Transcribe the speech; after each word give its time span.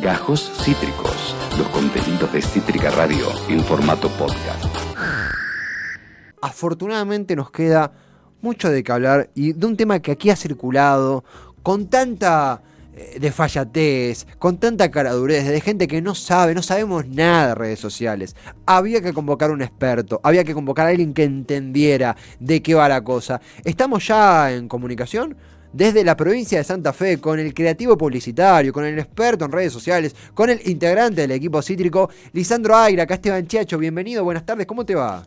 Gajos 0.00 0.50
Cítricos, 0.64 1.36
los 1.58 1.68
contenidos 1.68 2.32
de 2.32 2.40
Cítrica 2.40 2.88
Radio 2.90 3.26
en 3.50 3.62
formato 3.62 4.08
podcast. 4.08 4.64
Afortunadamente 6.40 7.36
nos 7.36 7.50
queda 7.50 7.92
mucho 8.40 8.70
de 8.70 8.82
qué 8.82 8.92
hablar 8.92 9.28
y 9.34 9.52
de 9.52 9.66
un 9.66 9.76
tema 9.76 9.98
que 9.98 10.12
aquí 10.12 10.30
ha 10.30 10.36
circulado 10.36 11.22
con 11.62 11.88
tanta 11.88 12.62
eh, 12.96 13.18
desfallatez, 13.20 14.26
con 14.38 14.56
tanta 14.56 14.90
caradurez, 14.90 15.46
de 15.46 15.60
gente 15.60 15.86
que 15.86 16.00
no 16.00 16.14
sabe, 16.14 16.54
no 16.54 16.62
sabemos 16.62 17.06
nada 17.06 17.48
de 17.48 17.54
redes 17.56 17.80
sociales. 17.80 18.36
Había 18.64 19.02
que 19.02 19.12
convocar 19.12 19.50
un 19.50 19.60
experto, 19.60 20.18
había 20.22 20.44
que 20.44 20.54
convocar 20.54 20.86
a 20.86 20.90
alguien 20.90 21.12
que 21.12 21.24
entendiera 21.24 22.16
de 22.38 22.62
qué 22.62 22.74
va 22.74 22.88
la 22.88 23.04
cosa. 23.04 23.42
Estamos 23.64 24.06
ya 24.06 24.50
en 24.50 24.66
comunicación 24.66 25.36
desde 25.72 26.04
la 26.04 26.16
provincia 26.16 26.58
de 26.58 26.64
Santa 26.64 26.92
Fe 26.92 27.20
con 27.20 27.38
el 27.38 27.54
creativo 27.54 27.96
publicitario, 27.96 28.72
con 28.72 28.84
el 28.84 28.98
experto 28.98 29.44
en 29.44 29.52
redes 29.52 29.72
sociales, 29.72 30.14
con 30.34 30.50
el 30.50 30.60
integrante 30.66 31.22
del 31.22 31.32
equipo 31.32 31.62
cítrico, 31.62 32.10
Lisandro 32.32 32.76
Aira, 32.76 33.04
acá 33.04 33.14
Esteban 33.14 33.46
Chiacho, 33.46 33.78
bienvenido, 33.78 34.24
buenas 34.24 34.44
tardes, 34.44 34.66
¿cómo 34.66 34.84
te 34.84 34.94
va? 34.94 35.24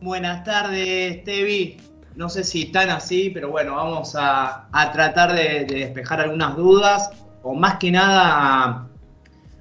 Buenas 0.00 0.44
tardes, 0.44 1.22
Tevi. 1.24 1.76
No 2.16 2.28
sé 2.28 2.42
si 2.42 2.64
están 2.64 2.90
así, 2.90 3.30
pero 3.30 3.50
bueno, 3.50 3.76
vamos 3.76 4.14
a, 4.18 4.68
tratar 4.92 5.32
de, 5.32 5.64
despejar 5.64 6.20
algunas 6.20 6.56
dudas 6.56 7.10
o 7.42 7.54
más 7.54 7.76
que 7.76 7.90
nada 7.90 8.89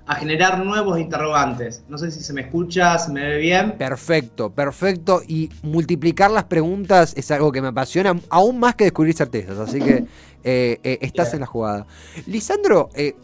a, 0.10 0.16
generar 0.16 0.64
nuevos 0.66 1.00
interrogantes. 1.00 1.84
No 1.88 1.98
sé 1.98 2.12
si 2.12 2.22
se 2.22 2.34
me 2.34 2.42
escucha, 2.42 2.98
se 2.98 3.12
me 3.12 3.22
ve 3.22 3.38
bien. 3.38 3.78
Perfecto, 3.78 4.52
perfecto. 4.52 5.22
Y 5.28 5.50
multiplicar 5.62 6.32
las 6.32 6.46
preguntas 6.46 7.14
es 7.16 7.30
algo 7.32 7.52
que 7.52 7.62
me 7.62 7.70
apasiona 7.70 8.20
aún 8.30 8.60
más 8.60 8.76
que 8.76 8.86
descubrir 8.86 9.14
certezas. 9.16 9.58
Así 9.60 9.80
que 9.80 10.06
eh, 10.44 10.80
eh, 10.84 10.98
estás 11.02 11.34
en 11.34 11.42
la 11.42 11.46
jugada. 11.46 11.86
Lisandro, 12.26 12.90
eh, 12.96 13.16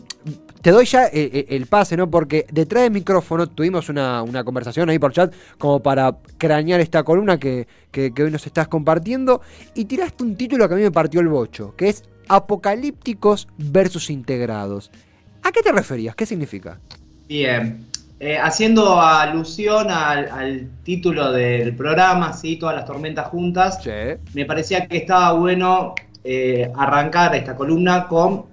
te 0.61 0.71
doy 0.71 0.85
ya 0.85 1.05
el, 1.05 1.67
pase, 1.67 1.95
¿no? 1.95 2.09
Porque 2.09 2.47
detrás 2.51 2.83
del 2.83 2.91
micrófono 2.91 3.47
tuvimos 3.47 3.89
una, 3.89 4.43
conversación 4.43 4.89
ahí 4.89 4.97
por 4.97 5.13
chat 5.13 5.33
como 5.59 5.81
para 5.81 6.17
cranear 6.37 6.79
esta 6.79 7.03
columna 7.03 7.37
que, 7.37 7.67
hoy 7.95 8.31
nos 8.31 8.47
estás 8.47 8.67
compartiendo 8.67 9.41
y 9.75 9.85
tiraste 9.85 10.23
un 10.23 10.35
título 10.35 10.67
que 10.67 10.73
a 10.73 10.77
mí 10.77 10.83
me 10.83 10.91
partió 10.91 11.19
el 11.19 11.27
bocho, 11.27 11.75
que 11.75 11.89
es 11.89 12.03
Apocalípticos 12.27 13.47
versus 13.57 14.09
Integrados. 14.09 14.89
¿A 15.45 15.51
qué 15.51 15.61
te 15.61 15.71
referías? 15.71 16.15
¿Qué 16.15 16.25
significa? 16.25 16.79
Bien, 17.27 17.85
eh, 18.19 18.35
haciendo 18.35 18.99
alusión 18.99 19.91
al, 19.91 20.71
título 20.83 21.31
del 21.31 21.75
programa, 21.75 22.33
¿sí? 22.33 22.55
todas 22.57 22.75
las 22.75 22.85
tormentas 22.85 23.27
juntas, 23.27 23.79
me 24.33 24.45
parecía 24.45 24.87
que 24.87 24.97
estaba 24.97 25.33
bueno 25.33 25.93
eh, 26.23 26.71
arrancar 26.75 27.35
esta 27.35 27.55
columna 27.55 28.07
con 28.07 28.45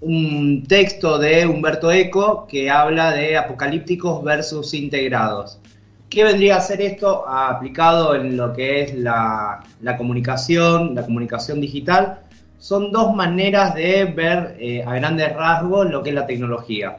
un 0.00 0.64
texto 0.66 1.18
de 1.18 1.46
Humberto 1.46 1.92
Eco 1.92 2.46
que 2.48 2.70
habla 2.70 3.10
de 3.12 3.36
apocalípticos 3.36 4.24
versus 4.24 4.72
integrados. 4.72 5.60
¿Qué 6.08 6.24
vendría 6.24 6.56
a 6.56 6.60
ser 6.62 6.80
esto 6.80 7.28
aplicado 7.28 8.14
en 8.14 8.38
lo 8.38 8.54
que 8.54 8.80
es 8.80 8.94
la, 8.94 9.62
comunicación, 9.98 10.94
la 10.94 11.02
comunicación 11.02 11.60
digital? 11.60 12.20
Son 12.58 12.90
dos 12.90 13.14
maneras 13.14 13.74
de 13.74 14.04
ver 14.06 14.56
eh, 14.58 14.82
a 14.84 14.94
grandes 14.94 15.34
rasgos 15.34 15.90
lo 15.90 16.02
que 16.02 16.10
es 16.10 16.14
la 16.14 16.26
tecnología. 16.26 16.98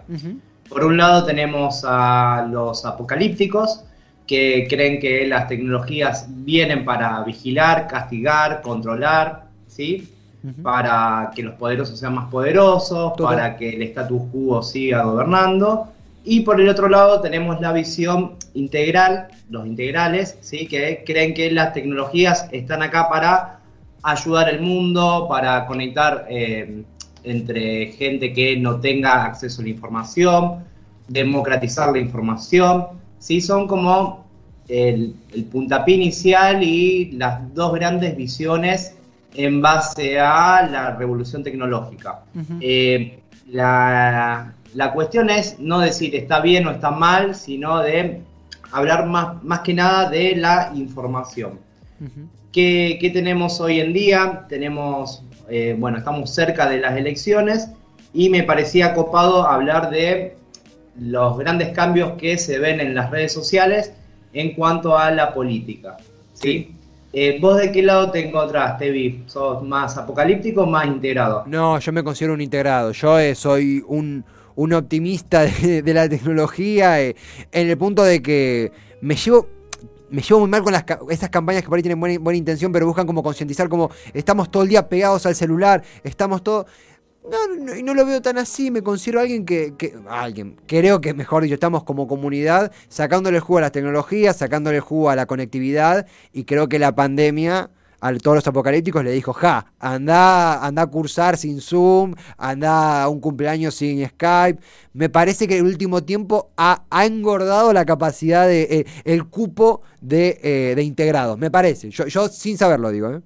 Por 0.69 0.83
un 0.83 0.97
lado 0.97 1.25
tenemos 1.25 1.83
a 1.87 2.47
los 2.49 2.85
apocalípticos, 2.85 3.83
que 4.27 4.67
creen 4.69 4.99
que 4.99 5.25
las 5.25 5.47
tecnologías 5.47 6.25
vienen 6.27 6.83
para 6.83 7.23
vigilar, 7.23 7.87
castigar, 7.87 8.61
controlar, 8.61 9.45
¿sí? 9.67 10.09
para 10.61 11.31
que 11.35 11.43
los 11.43 11.55
poderosos 11.55 11.99
sean 11.99 12.15
más 12.15 12.29
poderosos, 12.29 13.13
para 13.17 13.57
que 13.57 13.69
el 13.69 13.81
status 13.83 14.21
quo 14.31 14.61
siga 14.61 15.03
gobernando. 15.03 15.87
Y 16.23 16.41
por 16.41 16.59
el 16.59 16.67
otro 16.67 16.89
lado 16.89 17.21
tenemos 17.21 17.59
la 17.61 17.71
visión 17.71 18.35
integral, 18.53 19.29
los 19.49 19.65
integrales, 19.65 20.37
¿sí? 20.41 20.67
que 20.67 21.03
creen 21.05 21.33
que 21.33 21.49
las 21.51 21.73
tecnologías 21.73 22.49
están 22.51 22.83
acá 22.83 23.07
para 23.09 23.56
ayudar 24.11 24.47
al 24.47 24.61
mundo, 24.61 25.27
para 25.29 25.65
conectar 25.65 26.25
eh, 26.29 26.83
entre 27.23 27.87
gente 27.93 28.31
que 28.33 28.57
no 28.57 28.79
tenga 28.79 29.25
acceso 29.25 29.61
a 29.61 29.63
la 29.63 29.69
información, 29.69 30.63
democratizar 31.07 31.91
la 31.91 31.99
información. 31.99 32.87
¿sí? 33.19 33.41
Son 33.41 33.67
como 33.67 34.25
el, 34.67 35.15
el 35.33 35.43
puntapié 35.45 35.95
inicial 35.95 36.63
y 36.63 37.11
las 37.11 37.53
dos 37.53 37.73
grandes 37.73 38.15
visiones 38.15 38.93
en 39.37 39.61
base 39.61 40.19
a 40.19 40.67
la 40.67 40.95
revolución 40.95 41.43
tecnológica. 41.43 42.23
Eh, 42.59 43.19
la, 43.47 44.53
cuestión 44.93 45.29
es 45.29 45.59
no 45.59 45.79
decir 45.79 46.15
está 46.15 46.39
bien 46.39 46.67
o 46.67 46.71
está 46.71 46.91
mal, 46.91 47.35
sino 47.35 47.79
de 47.79 48.21
hablar 48.71 49.05
más, 49.05 49.43
más 49.43 49.59
que 49.61 49.73
nada 49.73 50.09
de 50.09 50.35
la 50.35 50.71
información. 50.75 51.59
¿Qué, 52.57 53.11
tenemos 53.13 53.61
hoy 53.61 53.79
en 53.79 53.93
día? 53.93 54.47
Tenemos, 54.49 55.21
eh, 55.47 55.75
bueno, 55.77 55.99
estamos 55.99 56.33
cerca 56.33 56.67
de 56.67 56.79
las 56.79 56.97
elecciones 56.97 57.67
y 58.15 58.31
me 58.31 58.41
parecía 58.41 58.95
copado 58.95 59.47
hablar 59.47 59.91
de 59.91 60.35
los 60.99 61.37
grandes 61.37 61.69
cambios 61.69 62.13
que 62.13 62.35
se 62.39 62.57
ven 62.57 62.79
en 62.79 62.95
las 62.95 63.11
redes 63.11 63.31
sociales 63.31 63.93
en 64.33 64.55
cuanto 64.55 64.97
a 64.97 65.11
la 65.11 65.35
política. 65.35 65.97
¿sí? 66.33 66.71
Eh, 67.13 67.37
¿Vos 67.39 67.57
de 67.57 67.71
qué 67.71 67.83
lado 67.83 68.09
te 68.09 68.27
encontrás, 68.27 68.79
Tevi? 68.79 69.21
¿Sos 69.27 69.61
más 69.61 69.95
apocalíptico 69.95 70.63
o 70.63 70.65
más 70.65 70.87
integrado? 70.87 71.43
No, 71.45 71.77
yo 71.77 71.91
me 71.93 72.03
considero 72.03 72.33
un 72.33 72.41
integrado. 72.41 72.91
Yo 72.91 73.19
eh, 73.19 73.35
soy 73.35 73.83
un, 73.87 74.25
optimista 74.55 75.43
de, 75.61 75.93
la 75.93 76.09
tecnología 76.09 76.99
en 77.03 77.13
el 77.51 77.77
punto 77.77 78.03
de 78.03 78.23
que 78.23 78.71
me 79.01 79.15
llevo 79.15 79.47
me 80.09 80.21
llevo 80.21 80.41
muy 80.41 80.49
mal 80.49 80.63
con 80.63 80.73
las, 80.73 80.85
esas 81.09 81.29
campañas 81.29 81.63
que 81.63 81.69
por 81.69 81.77
ahí 81.77 81.83
tienen 81.83 81.99
buena, 81.99 82.19
buena 82.19 82.37
intención, 82.37 82.71
pero 82.71 82.85
buscan 82.85 83.05
como 83.07 83.23
concientizar, 83.23 83.69
como 83.69 83.91
estamos 84.13 84.49
todo 84.49 84.63
el 84.63 84.69
día 84.69 84.87
pegados 84.87 85.25
al 85.25 85.35
celular, 85.35 85.83
estamos 86.03 86.43
todo... 86.43 86.65
No, 87.29 87.55
no, 87.57 87.75
no 87.75 87.93
lo 87.93 88.05
veo 88.05 88.21
tan 88.21 88.37
así, 88.37 88.71
me 88.71 88.81
considero 88.81 89.19
alguien 89.19 89.45
que, 89.45 89.73
alguien, 90.07 90.55
creo 90.65 91.01
que 91.01 91.13
mejor 91.13 91.43
dicho, 91.43 91.55
estamos 91.55 91.83
como 91.83 92.07
comunidad 92.07 92.71
sacándole 92.87 93.37
el 93.37 93.43
jugo 93.43 93.57
a 93.57 93.61
las 93.63 93.73
tecnologías, 93.73 94.37
sacándole 94.37 94.77
el 94.77 94.81
jugo 94.81 95.09
a 95.09 95.15
la 95.17 95.25
conectividad 95.25 96.07
y 96.31 96.45
creo 96.45 96.69
que 96.69 96.79
la 96.79 96.95
pandemia 96.95 97.69
a 97.99 98.13
todos 98.17 98.35
los 98.35 98.47
apocalípticos 98.47 99.03
le 99.03 99.11
dijo, 99.11 99.33
ja, 99.33 99.65
anda, 99.79 100.65
anda 100.65 100.83
a 100.83 100.87
cursar 100.87 101.37
sin 101.37 101.61
Zoom, 101.61 102.13
anda 102.37 103.03
a 103.03 103.09
un 103.09 103.19
cumpleaños 103.19 103.75
sin 103.75 104.05
Skype. 104.07 104.59
Me 104.93 105.09
parece 105.09 105.47
que 105.47 105.57
el 105.57 105.63
último 105.63 106.03
tiempo 106.03 106.51
ha, 106.57 106.85
engordado 107.05 107.73
la 107.73 107.85
capacidad 107.85 108.47
de 108.47 108.63
eh, 108.63 108.85
el 109.05 109.25
cupo 109.25 109.81
de, 110.01 110.39
eh, 110.43 110.73
de, 110.75 110.83
integrados, 110.83 111.37
me 111.37 111.51
parece. 111.51 111.89
Yo, 111.89 112.07
yo 112.07 112.27
sin 112.27 112.57
saberlo 112.57 112.91
digo. 112.91 113.11
¿eh? 113.11 113.21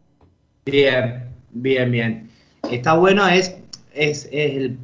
Bien, 0.66 1.26
bien, 1.52 1.92
bien. 1.92 2.30
Está 2.70 2.94
bueno 2.94 3.28
es 3.28 3.56
es, 3.94 4.30
el 4.32 4.78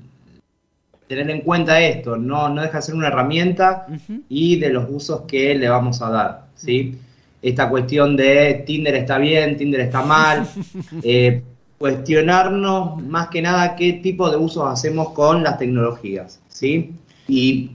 tener 1.07 1.29
en 1.29 1.41
cuenta 1.41 1.79
esto, 1.81 2.17
no, 2.17 2.49
no 2.49 2.61
deja 2.61 2.77
de 2.77 2.81
ser 2.81 2.95
una 2.95 3.07
herramienta 3.07 3.87
y 4.27 4.59
de 4.59 4.69
los 4.69 4.89
usos 4.89 5.21
que 5.21 5.55
le 5.55 5.69
vamos 5.69 6.01
a 6.01 6.09
dar, 6.09 6.45
¿sí? 6.55 6.97
Esta 7.41 7.69
cuestión 7.69 8.17
de 8.17 8.63
Tinder 8.65 8.95
está 8.95 9.17
bien, 9.17 9.57
Tinder 9.57 9.81
está 9.81 10.01
mal, 10.01 10.47
eh, 11.03 11.41
cuestionarnos 11.77 13.01
más 13.03 13.27
que 13.27 13.41
nada 13.41 13.75
qué 13.75 13.93
tipo 13.93 14.29
de 14.29 14.37
usos 14.37 14.63
hacemos 14.67 15.09
con 15.11 15.43
las 15.43 15.57
tecnologías, 15.57 16.39
¿sí? 16.47 16.91
Y, 17.27 17.71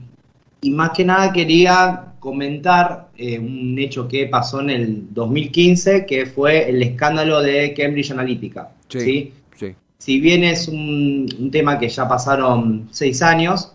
más 0.71 0.91
que 0.91 1.03
nada 1.03 1.33
quería 1.33 2.13
comentar 2.19 3.09
eh, 3.17 3.37
un 3.37 3.77
hecho 3.77 4.07
que 4.07 4.27
pasó 4.27 4.61
en 4.61 4.69
el 4.69 5.13
2015, 5.13 6.05
que 6.05 6.25
fue 6.25 6.69
el 6.69 6.81
escándalo 6.81 7.41
de 7.41 7.73
Cambridge 7.73 8.11
Analytica, 8.11 8.71
¿sí? 8.87 9.33
si 10.03 10.19
bien 10.19 10.43
es 10.43 10.67
un, 10.67 11.49
tema 11.49 11.79
que 11.79 11.87
ya 11.87 12.09
pasaron 12.09 12.89
seis 12.91 13.21
años, 13.21 13.71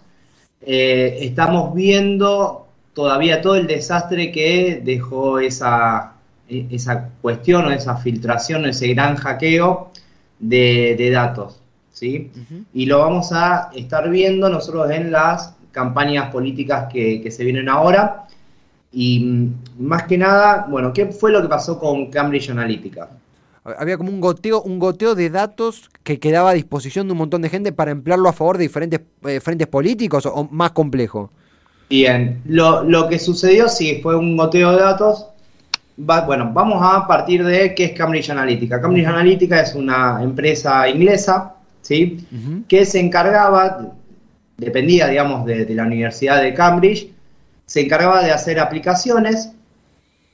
eh, 0.61 1.21
estamos 1.23 1.75
viendo 1.75 2.68
todavía 2.99 3.41
todo 3.41 3.55
el 3.55 3.69
desastre 3.69 4.33
que 4.33 4.83
dejó 4.85 5.39
esa, 5.39 6.15
esa 6.49 7.11
cuestión 7.23 7.67
o 7.67 7.71
esa 7.71 7.97
filtración 7.97 8.65
o 8.65 8.69
ese 8.69 8.89
gran 8.89 9.15
hackeo 9.15 9.93
de, 10.41 11.09
datos. 11.13 11.61
¿sí? 11.93 12.33
Y 12.75 12.87
lo 12.87 12.99
vamos 12.99 13.31
a 13.31 13.71
estar 13.73 14.11
viendo 14.11 14.49
nosotros 14.49 14.91
en 14.91 15.13
las 15.13 15.55
campañas 15.71 16.33
políticas 16.33 16.93
que, 16.93 17.21
que 17.21 17.31
se 17.31 17.45
vienen 17.45 17.69
ahora. 17.69 18.27
Y 18.91 19.21
mm, 19.21 19.55
más 19.79 20.03
que 20.03 20.19
nada, 20.19 20.67
bueno, 20.69 20.93
¿qué 20.93 21.07
fue 21.07 21.31
lo 21.31 21.41
que 21.41 21.47
pasó 21.47 21.79
con 21.79 22.11
Cambridge 22.11 22.51
Analytica? 22.51 23.11
Había 23.63 23.97
como 23.97 24.11
un 24.11 24.21
goteo, 24.21 24.61
un 24.61 24.81
goteo 24.81 25.15
de 25.15 25.31
datos 25.31 25.89
que 26.03 26.19
quedaba 26.19 26.51
a 26.51 26.55
disposición 26.55 27.07
de 27.07 27.13
un 27.13 27.19
montón 27.19 27.43
de 27.43 27.49
gente 27.49 27.71
para 27.71 27.93
emplearlo 27.93 28.29
a 28.29 28.33
favor 28.33 28.59
de 28.59 28.65
diferentes 28.65 29.03
eh, 29.25 29.39
frentes 29.39 29.69
políticos 29.69 30.27
o, 30.27 30.49
más 30.51 30.73
complejo. 30.73 31.31
Bien, 31.89 32.43
lo, 32.47 33.09
que 33.09 33.19
sucedió 33.19 33.69
sí 33.69 34.01
fue 34.03 34.17
un 34.17 34.37
goteo 34.37 34.73
de 34.73 34.79
datos. 34.79 35.27
bueno, 35.97 36.51
vamos 36.53 36.81
a 36.83 37.07
partir 37.07 37.45
de 37.45 37.75
qué 37.75 37.85
es 37.87 37.93
Cambridge 37.93 38.31
Analytica. 38.31 38.81
Cambridge 38.81 39.07
Analytica 39.07 39.61
es 39.61 39.75
una 39.75 40.23
empresa 40.23 40.89
inglesa, 40.89 41.55
¿sí? 41.81 42.27
Que 42.69 42.85
se 42.85 43.01
encargaba 43.01 43.95
dependía, 44.59 45.07
digamos, 45.07 45.47
de, 45.47 45.67
la 45.71 45.85
Universidad 45.85 46.43
de 46.43 46.53
Cambridge, 46.53 47.09
se 47.65 47.81
encargaba 47.81 48.23
de 48.23 48.33
hacer 48.33 48.61
aplicaciones. 48.61 49.53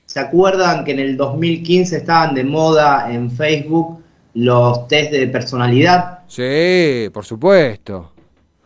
¿Se 0.07 0.19
acuerdan 0.19 0.85
que 0.85 0.93
en 0.93 1.01
el 1.01 1.17
2015 1.17 1.97
estaban 1.97 2.35
de 2.35 2.45
moda 2.45 3.13
en 3.13 3.31
Facebook 3.31 4.03
los 4.35 4.89
test 4.89 5.13
de 5.13 5.27
personalidad? 5.29 6.21
Sí, 6.27 7.09
por 7.13 7.25
supuesto. 7.25 8.13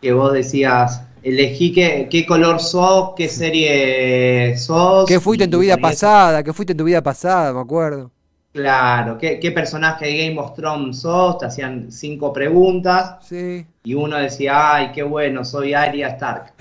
Que 0.00 0.12
vos 0.12 0.32
decías, 0.32 1.02
elegí 1.22 1.72
qué, 1.72 2.08
qué 2.10 2.26
color 2.26 2.60
sos, 2.60 3.14
qué 3.16 3.28
serie 3.28 4.56
sos. 4.56 5.06
¿Qué 5.06 5.20
fuiste 5.20 5.44
en 5.44 5.50
tu 5.50 5.58
vida 5.58 5.76
pasada? 5.76 6.42
¿Qué 6.42 6.52
fuiste 6.52 6.72
en 6.72 6.78
tu 6.78 6.84
vida 6.84 7.02
pasada? 7.02 7.52
Me 7.52 7.60
acuerdo. 7.60 8.10
Claro, 8.52 9.18
¿qué, 9.18 9.52
personaje 9.54 10.06
de 10.06 10.26
Game 10.26 10.40
of 10.40 10.54
Thrones 10.54 11.00
sos? 11.00 11.38
Te 11.38 11.46
hacían 11.46 11.92
cinco 11.92 12.32
preguntas. 12.32 13.16
Sí. 13.24 13.64
Y 13.84 13.94
uno 13.94 14.16
decía, 14.16 14.74
ay, 14.74 14.90
qué 14.92 15.02
bueno, 15.02 15.44
soy 15.44 15.74
Arya 15.74 16.08
Stark. 16.08 16.54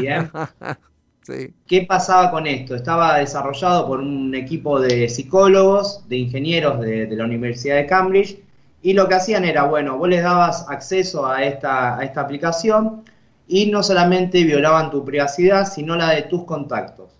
Bien. 0.00 0.30
sí. 1.22 1.54
¿Qué 1.66 1.82
pasaba 1.82 2.30
con 2.30 2.46
esto? 2.46 2.74
Estaba 2.74 3.18
desarrollado 3.18 3.86
por 3.86 4.00
un 4.00 4.34
equipo 4.34 4.80
de 4.80 5.08
psicólogos, 5.08 6.08
de 6.08 6.16
ingenieros 6.16 6.80
de, 6.80 7.06
la 7.08 7.24
Universidad 7.24 7.76
de 7.76 7.86
Cambridge. 7.86 8.38
Y 8.82 8.94
lo 8.94 9.06
que 9.06 9.14
hacían 9.14 9.44
era, 9.44 9.64
bueno, 9.64 9.96
vos 9.96 10.08
les 10.08 10.22
dabas 10.22 10.66
acceso 10.68 11.26
a 11.26 11.44
esta, 11.44 11.96
a 11.98 12.04
esta 12.04 12.22
aplicación 12.22 13.04
y 13.46 13.66
no 13.70 13.82
solamente 13.82 14.42
violaban 14.44 14.90
tu 14.90 15.04
privacidad, 15.04 15.66
sino 15.66 15.96
la 15.96 16.10
de 16.10 16.22
tus 16.22 16.44
contactos. 16.44 17.10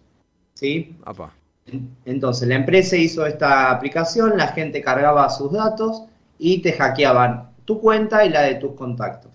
¿Sí? 0.54 0.96
Entonces, 2.04 2.48
la 2.48 2.54
empresa 2.56 2.96
hizo 2.96 3.26
esta 3.26 3.70
aplicación, 3.70 4.36
la 4.36 4.48
gente 4.48 4.80
cargaba 4.80 5.28
sus 5.30 5.52
datos 5.52 6.04
y 6.38 6.58
te 6.58 6.72
hackeaban 6.72 7.50
tu 7.64 7.80
cuenta 7.80 8.24
y 8.24 8.30
la 8.30 8.42
de 8.42 8.56
tus 8.56 8.72
contactos. 8.72 9.32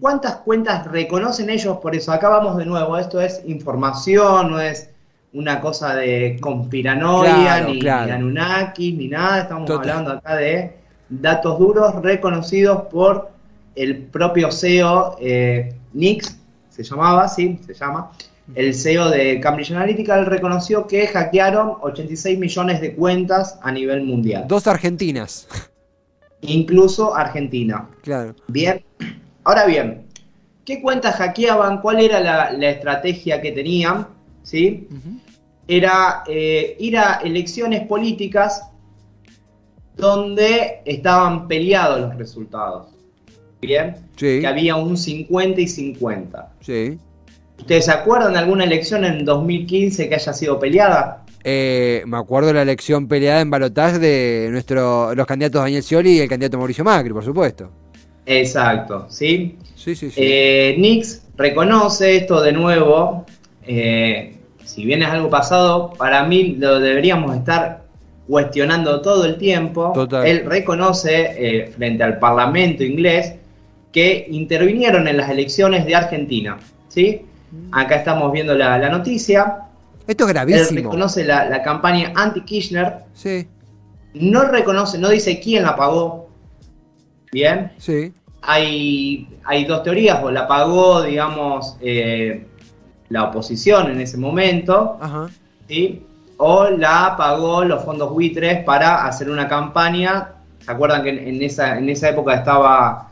¿Cuántas 0.00 0.36
cuentas 0.36 0.86
reconocen 0.86 1.48
ellos? 1.48 1.78
Por 1.78 1.94
eso, 1.94 2.12
acá 2.12 2.28
vamos 2.28 2.58
de 2.58 2.66
nuevo, 2.66 2.98
esto 2.98 3.20
es 3.22 3.42
información, 3.46 4.50
no 4.50 4.60
es 4.60 4.90
una 5.32 5.60
cosa 5.62 5.94
de 5.94 6.36
conspiranoia, 6.40 7.66
ni, 7.66 7.88
Anunnaki, 7.88 8.92
ni 8.92 9.08
nada, 9.08 9.42
estamos 9.42 9.70
hablando 9.70 10.12
acá 10.12 10.36
de 10.36 10.76
datos 11.08 11.58
duros 11.58 11.94
reconocidos 12.02 12.82
por 12.90 13.30
el 13.74 13.96
propio 13.96 14.52
CEO 14.52 15.16
eh, 15.20 15.74
Nix, 15.92 16.38
se 16.70 16.82
llamaba, 16.82 17.28
sí, 17.28 17.58
se 17.66 17.74
llama, 17.74 18.12
el 18.54 18.74
CEO 18.74 19.08
de 19.10 19.40
Cambridge 19.40 19.70
Analytica, 19.70 20.18
él 20.18 20.26
reconoció 20.26 20.86
que 20.86 21.06
hackearon 21.06 21.74
86 21.80 22.38
millones 22.38 22.80
de 22.80 22.94
cuentas 22.94 23.58
a 23.62 23.70
nivel 23.70 24.02
mundial. 24.04 24.44
Dos 24.48 24.66
argentinas. 24.66 25.46
Incluso 26.42 27.14
Argentina. 27.14 27.88
Claro. 28.02 28.34
Bien. 28.48 28.84
Ahora 29.44 29.66
bien, 29.66 30.06
¿qué 30.64 30.82
cuentas 30.82 31.16
hackeaban? 31.16 31.80
¿Cuál 31.80 32.00
era 32.00 32.20
la, 32.20 32.70
estrategia 32.70 33.40
que 33.40 33.52
tenían? 33.52 34.08
¿Sí? 34.42 34.88
Era 35.68 36.24
eh, 36.26 36.76
ir 36.80 36.98
a 36.98 37.20
elecciones 37.22 37.86
políticas 37.86 38.62
donde 39.96 40.82
estaban 40.84 41.46
peleados 41.46 42.00
los 42.00 42.16
resultados. 42.16 42.91
Bien. 43.62 43.94
Sí. 44.16 44.40
Que 44.40 44.46
había 44.46 44.74
un 44.74 44.96
50 44.96 45.60
y 45.60 45.68
50. 45.68 46.52
Sí. 46.60 46.98
¿Ustedes 47.58 47.84
se 47.84 47.92
acuerdan 47.92 48.32
de 48.32 48.40
alguna 48.40 48.64
elección 48.64 49.04
en 49.04 49.24
2015 49.24 50.08
que 50.08 50.14
haya 50.16 50.32
sido 50.32 50.58
peleada? 50.58 51.24
Eh, 51.44 52.02
me 52.06 52.16
acuerdo 52.16 52.48
de 52.48 52.54
la 52.54 52.62
elección 52.62 53.06
peleada 53.06 53.40
en 53.40 53.50
balotaje 53.50 54.00
de 54.00 54.48
nuestro, 54.50 55.14
los 55.14 55.26
candidatos 55.26 55.62
Daniel 55.62 55.82
Scioli 55.82 56.16
y 56.16 56.20
el 56.20 56.28
candidato 56.28 56.58
Mauricio 56.58 56.82
Macri, 56.82 57.12
por 57.12 57.24
supuesto. 57.24 57.70
Exacto, 58.26 59.06
¿sí? 59.08 59.56
Sí, 59.76 59.94
sí, 59.94 60.10
sí. 60.10 60.20
Eh, 60.20 60.74
Nix 60.78 61.22
reconoce 61.36 62.16
esto 62.16 62.40
de 62.42 62.52
nuevo. 62.52 63.26
Eh, 63.64 64.36
si 64.64 64.84
bien 64.84 65.02
es 65.02 65.08
algo 65.08 65.30
pasado, 65.30 65.92
para 65.96 66.24
mí 66.24 66.56
lo 66.58 66.80
deberíamos 66.80 67.36
estar 67.36 67.84
cuestionando 68.26 69.02
todo 69.02 69.24
el 69.24 69.38
tiempo. 69.38 69.92
Total. 69.94 70.26
Él 70.26 70.46
reconoce 70.46 71.70
frente 71.76 72.02
al 72.02 72.18
Parlamento 72.18 72.82
inglés 72.82 73.34
que 73.92 74.26
intervinieron 74.30 75.06
en 75.06 75.18
las 75.18 75.30
elecciones 75.30 75.84
de 75.86 75.94
Argentina, 75.94 76.58
¿sí? 76.88 77.22
Acá 77.70 77.96
estamos 77.96 78.32
viendo 78.32 78.54
la, 78.54 78.88
noticia. 78.88 79.58
Esto 80.06 80.24
es 80.24 80.32
gravísimo. 80.32 80.78
Él 80.78 80.84
reconoce 80.84 81.24
la, 81.24 81.62
campaña 81.62 82.12
anti-Kirchner. 82.16 83.04
Sí. 83.12 83.46
No 84.14 84.44
reconoce, 84.44 84.98
no 84.98 85.10
dice 85.10 85.38
quién 85.40 85.62
la 85.64 85.76
pagó. 85.76 86.30
Bien. 87.30 87.72
Sí. 87.78 88.12
Hay, 88.40 89.28
hay 89.44 89.64
dos 89.66 89.82
teorías, 89.82 90.22
o 90.22 90.30
la 90.30 90.48
pagó, 90.48 91.02
digamos, 91.02 91.76
eh, 91.80 92.46
la 93.10 93.24
oposición 93.24 93.90
en 93.90 94.00
ese 94.00 94.16
momento. 94.16 94.98
Ajá. 95.00 95.28
¿sí? 95.68 96.04
O 96.38 96.68
la 96.70 97.14
pagó 97.16 97.64
los 97.64 97.84
fondos 97.84 98.10
buitres 98.10 98.64
para 98.64 99.06
hacer 99.06 99.30
una 99.30 99.46
campaña. 99.46 100.32
¿Se 100.60 100.70
acuerdan 100.70 101.02
que 101.02 101.10
en 101.10 101.42
esa, 101.42 101.78
en 101.78 101.88
esa 101.88 102.08
época 102.08 102.34
estaba 102.34 103.11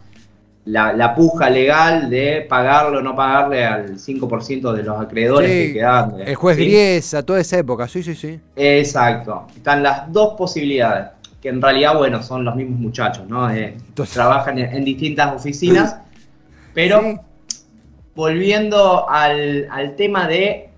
la, 0.64 1.14
puja 1.14 1.48
legal 1.48 2.10
de 2.10 2.46
pagarle 2.48 2.98
o 2.98 3.02
no 3.02 3.16
pagarle 3.16 3.64
al 3.64 3.96
5% 3.96 4.72
de 4.72 4.82
los 4.82 5.00
acreedores 5.00 5.50
que 5.50 5.72
quedaban. 5.74 6.20
El 6.20 6.34
juez 6.34 6.56
Griesa, 6.56 7.22
toda 7.22 7.40
esa 7.40 7.58
época, 7.58 7.88
sí, 7.88 8.02
sí, 8.02 8.14
sí. 8.14 8.38
Exacto. 8.56 9.46
Están 9.56 9.82
las 9.82 10.12
dos 10.12 10.34
posibilidades, 10.36 11.08
que 11.40 11.48
en 11.48 11.62
realidad, 11.62 11.96
bueno, 11.96 12.22
son 12.22 12.44
los 12.44 12.54
mismos 12.54 12.78
muchachos, 12.78 13.26
¿no? 13.26 13.50
Eh, 13.50 13.76
trabajan 14.12 14.58
en, 14.58 14.84
distintas 14.84 15.34
oficinas, 15.34 15.96
pero 16.74 17.20
volviendo 18.14 19.08
al, 19.08 19.94
tema 19.96 20.28
de 20.28 20.68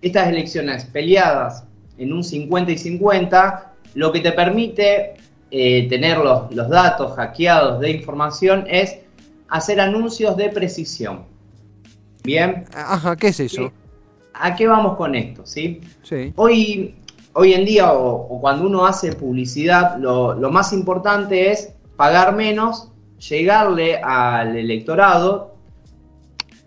estas 0.00 0.28
elecciones 0.28 0.84
peleadas 0.86 1.64
en 1.98 2.12
un 2.12 2.24
50 2.24 2.72
y 2.72 2.78
50, 2.78 3.72
lo 3.94 4.12
que 4.12 4.20
te 4.20 4.32
permite 4.32 5.15
eh, 5.50 5.88
tener 5.88 6.18
los, 6.18 6.50
datos 6.68 7.14
hackeados 7.14 7.80
de 7.80 7.90
información 7.90 8.64
es 8.68 8.98
hacer 9.48 9.80
anuncios 9.80 10.36
de 10.36 10.48
precisión. 10.48 11.24
Bien. 12.24 12.64
Ajá, 12.74 13.14
¿qué 13.14 13.28
es 13.28 13.38
eso? 13.38 13.72
¿A 14.34 14.56
qué 14.56 14.66
vamos 14.66 14.96
con 14.96 15.14
esto? 15.14 15.46
¿sí? 15.46 15.80
Sí. 16.02 16.32
Hoy, 16.36 16.96
hoy 17.32 17.52
en 17.54 17.64
día, 17.64 17.92
o, 17.92 18.40
cuando 18.40 18.66
uno 18.66 18.86
hace 18.86 19.12
publicidad, 19.12 19.98
lo, 19.98 20.36
más 20.50 20.72
importante 20.72 21.52
es 21.52 21.72
pagar 21.96 22.34
menos, 22.34 22.90
llegarle 23.28 23.98
al 23.98 24.56
electorado 24.56 25.54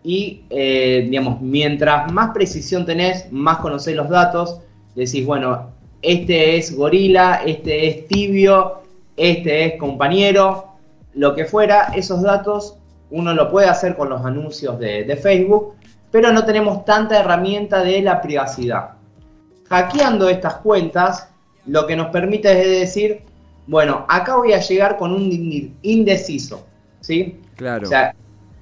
y, 0.04 0.44
eh, 0.50 1.06
digamos, 1.10 1.42
mientras 1.42 2.12
más 2.14 2.32
precisión 2.32 2.86
tenés, 2.86 3.30
más 3.32 3.58
conocés 3.58 3.96
los 3.96 4.10
datos, 4.10 4.62
decís, 4.96 5.26
bueno, 5.26 5.72
este 6.02 6.58
es 6.58 6.76
gorila, 6.76 7.42
este 7.46 7.88
es 7.88 8.08
tibio, 8.08 8.82
este 9.18 9.66
es 9.66 9.80
compañero, 9.80 10.70
lo 11.14 11.36
que 11.36 11.46
fuera, 11.46 11.92
esos 11.96 12.22
datos 12.22 12.78
uno 13.12 13.34
lo 13.34 13.50
puede 13.50 13.68
hacer 13.68 13.96
con 13.96 14.10
los 14.10 14.24
anuncios 14.24 14.80
de, 14.80 15.20
Facebook, 15.22 15.74
pero 16.12 16.32
no 16.32 16.46
tenemos 16.46 16.86
tanta 16.86 17.20
herramienta 17.20 17.84
de 17.84 18.02
la 18.02 18.22
privacidad. 18.22 18.92
Hackeando 19.68 20.30
estas 20.30 20.56
cuentas, 20.56 21.30
lo 21.66 21.86
que 21.88 21.96
nos 21.96 22.08
permite 22.08 22.52
es 22.52 22.80
decir, 22.80 23.22
bueno, 23.68 24.06
acá 24.08 24.36
voy 24.36 24.54
a 24.54 24.60
llegar 24.60 24.98
con 24.98 25.14
un 25.14 25.76
indeciso, 25.82 26.66
¿sí? 27.02 27.40
Claro. 27.56 27.86
O 27.86 27.90
sea, 27.90 28.16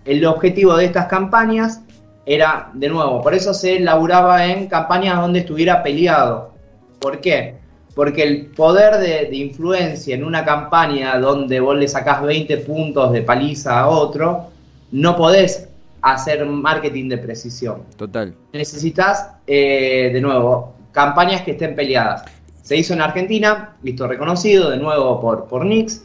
el 0.06 0.26
objetivo 0.26 0.76
de 0.76 0.86
estas 0.86 1.08
campañas 1.08 1.82
era, 2.26 2.72
de 2.74 2.90
nuevo, 2.90 3.22
por 3.22 3.34
eso 3.34 3.54
se 3.54 3.80
laburaba 3.80 4.46
en 4.46 4.68
campañas 4.68 5.20
donde 5.22 5.40
estuviera 5.40 5.84
peleado. 5.84 6.57
¿Por 7.00 7.22
qué? 7.22 7.56
Porque 7.96 8.24
el 8.24 8.46
poder 8.48 8.98
de, 8.98 9.36
influencia 9.36 10.16
en 10.16 10.24
una 10.24 10.46
campaña 10.46 11.18
donde 11.18 11.60
vos 11.60 11.76
le 11.76 11.88
sacás 11.88 12.22
20 12.22 12.58
puntos 12.58 13.12
de 13.12 13.24
paliza 13.24 13.80
a 13.80 13.88
otro, 13.88 14.48
no 14.92 15.16
podés 15.16 15.68
hacer 16.02 16.46
marketing 16.46 17.10
de 17.10 17.18
precisión. 17.18 17.84
Total. 17.96 18.34
Necesitas, 18.54 19.32
eh, 19.48 20.12
de 20.14 20.22
nuevo, 20.22 20.76
campañas 20.92 21.42
que 21.42 21.52
estén 21.52 21.76
peleadas. 21.76 22.24
Se 22.62 22.76
hizo 22.78 22.94
en 22.94 23.02
Argentina, 23.02 23.76
visto 23.82 24.08
reconocido, 24.08 24.70
de 24.70 24.78
nuevo 24.78 25.20
por, 25.20 25.46
por 25.48 25.66
Nix. 25.66 26.04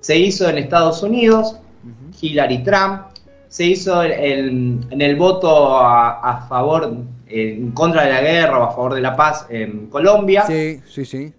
Se 0.00 0.16
hizo 0.16 0.48
en 0.48 0.58
Estados 0.58 1.02
Unidos, 1.02 1.56
Hillary 2.20 2.62
Trump. 2.62 3.02
Se 3.48 3.66
hizo 3.66 4.02
en 4.02 4.86
el 4.90 5.16
voto 5.16 5.78
a 5.78 6.46
favor 6.48 6.96
en 7.32 7.70
contra 7.72 8.04
de 8.04 8.10
la 8.10 8.20
guerra 8.20 8.58
o 8.58 8.62
a 8.64 8.70
favor 8.70 8.94
de 8.94 9.00
la 9.00 9.16
paz 9.16 9.46
en 9.48 9.86
Colombia. 9.86 10.44
Sí, 10.46 10.80
sí, 10.86 11.04
sí. 11.04 11.32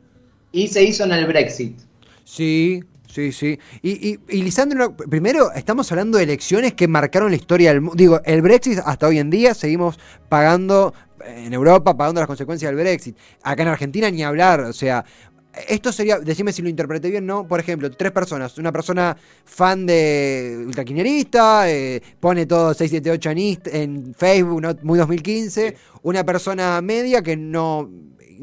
Y 0.52 0.68
se 0.68 0.84
hizo 0.84 1.04
en 1.04 1.12
el 1.12 1.26
Brexit. 1.26 1.80
Sí, 2.24 2.84
sí, 3.08 3.32
sí. 3.32 3.60
Y, 3.82 4.20
y, 4.30 4.42
Lisandro, 4.42 4.96
primero 4.96 5.52
estamos 5.54 5.92
hablando 5.92 6.18
de 6.18 6.24
elecciones 6.24 6.74
que 6.74 6.88
marcaron 6.88 7.32
la 7.32 7.38
historia 7.38 7.72
del 7.72 7.82
mundo. 7.82 7.96
Digo, 7.96 8.22
el 8.26 8.42
Brexit 8.42 8.80
hasta 8.84 9.08
hoy 9.08 9.20
en 9.20 9.30
día 9.30 9.54
seguimos 9.54 10.00
pagando, 10.30 10.94
en 11.26 11.54
Europa, 11.54 11.96
pagando 11.96 12.22
las 12.22 12.28
consecuencias 12.28 12.70
del 12.70 12.84
Brexit. 12.84 13.18
Acá 13.44 13.64
en 13.64 13.70
Argentina 13.70 14.10
ni 14.10 14.24
hablar, 14.24 14.62
o 14.62 14.74
sea, 14.74 15.06
esto 15.68 15.92
sería, 15.92 16.20
decime 16.20 16.52
si 16.52 16.62
lo 16.62 16.70
interpreté 16.70 17.10
bien, 17.10 17.26
¿no? 17.26 17.48
Por 17.48 17.60
ejemplo, 17.60 17.90
tres 17.92 18.12
personas. 18.12 18.58
Una 18.58 18.72
persona 18.72 19.16
fan 19.46 19.86
de 19.86 20.64
ultraquinerista, 20.66 21.70
eh, 21.70 22.02
pone 22.20 22.46
todo 22.46 22.74
678 22.74 23.30
en, 23.72 23.82
en 23.82 24.16
Facebook, 24.16 24.62
¿no? 24.62 24.76
muy 24.82 24.98
2015. 24.98 25.76
Una 26.02 26.24
persona 26.24 26.82
media 26.82 27.22
que 27.22 27.38
no 27.38 27.90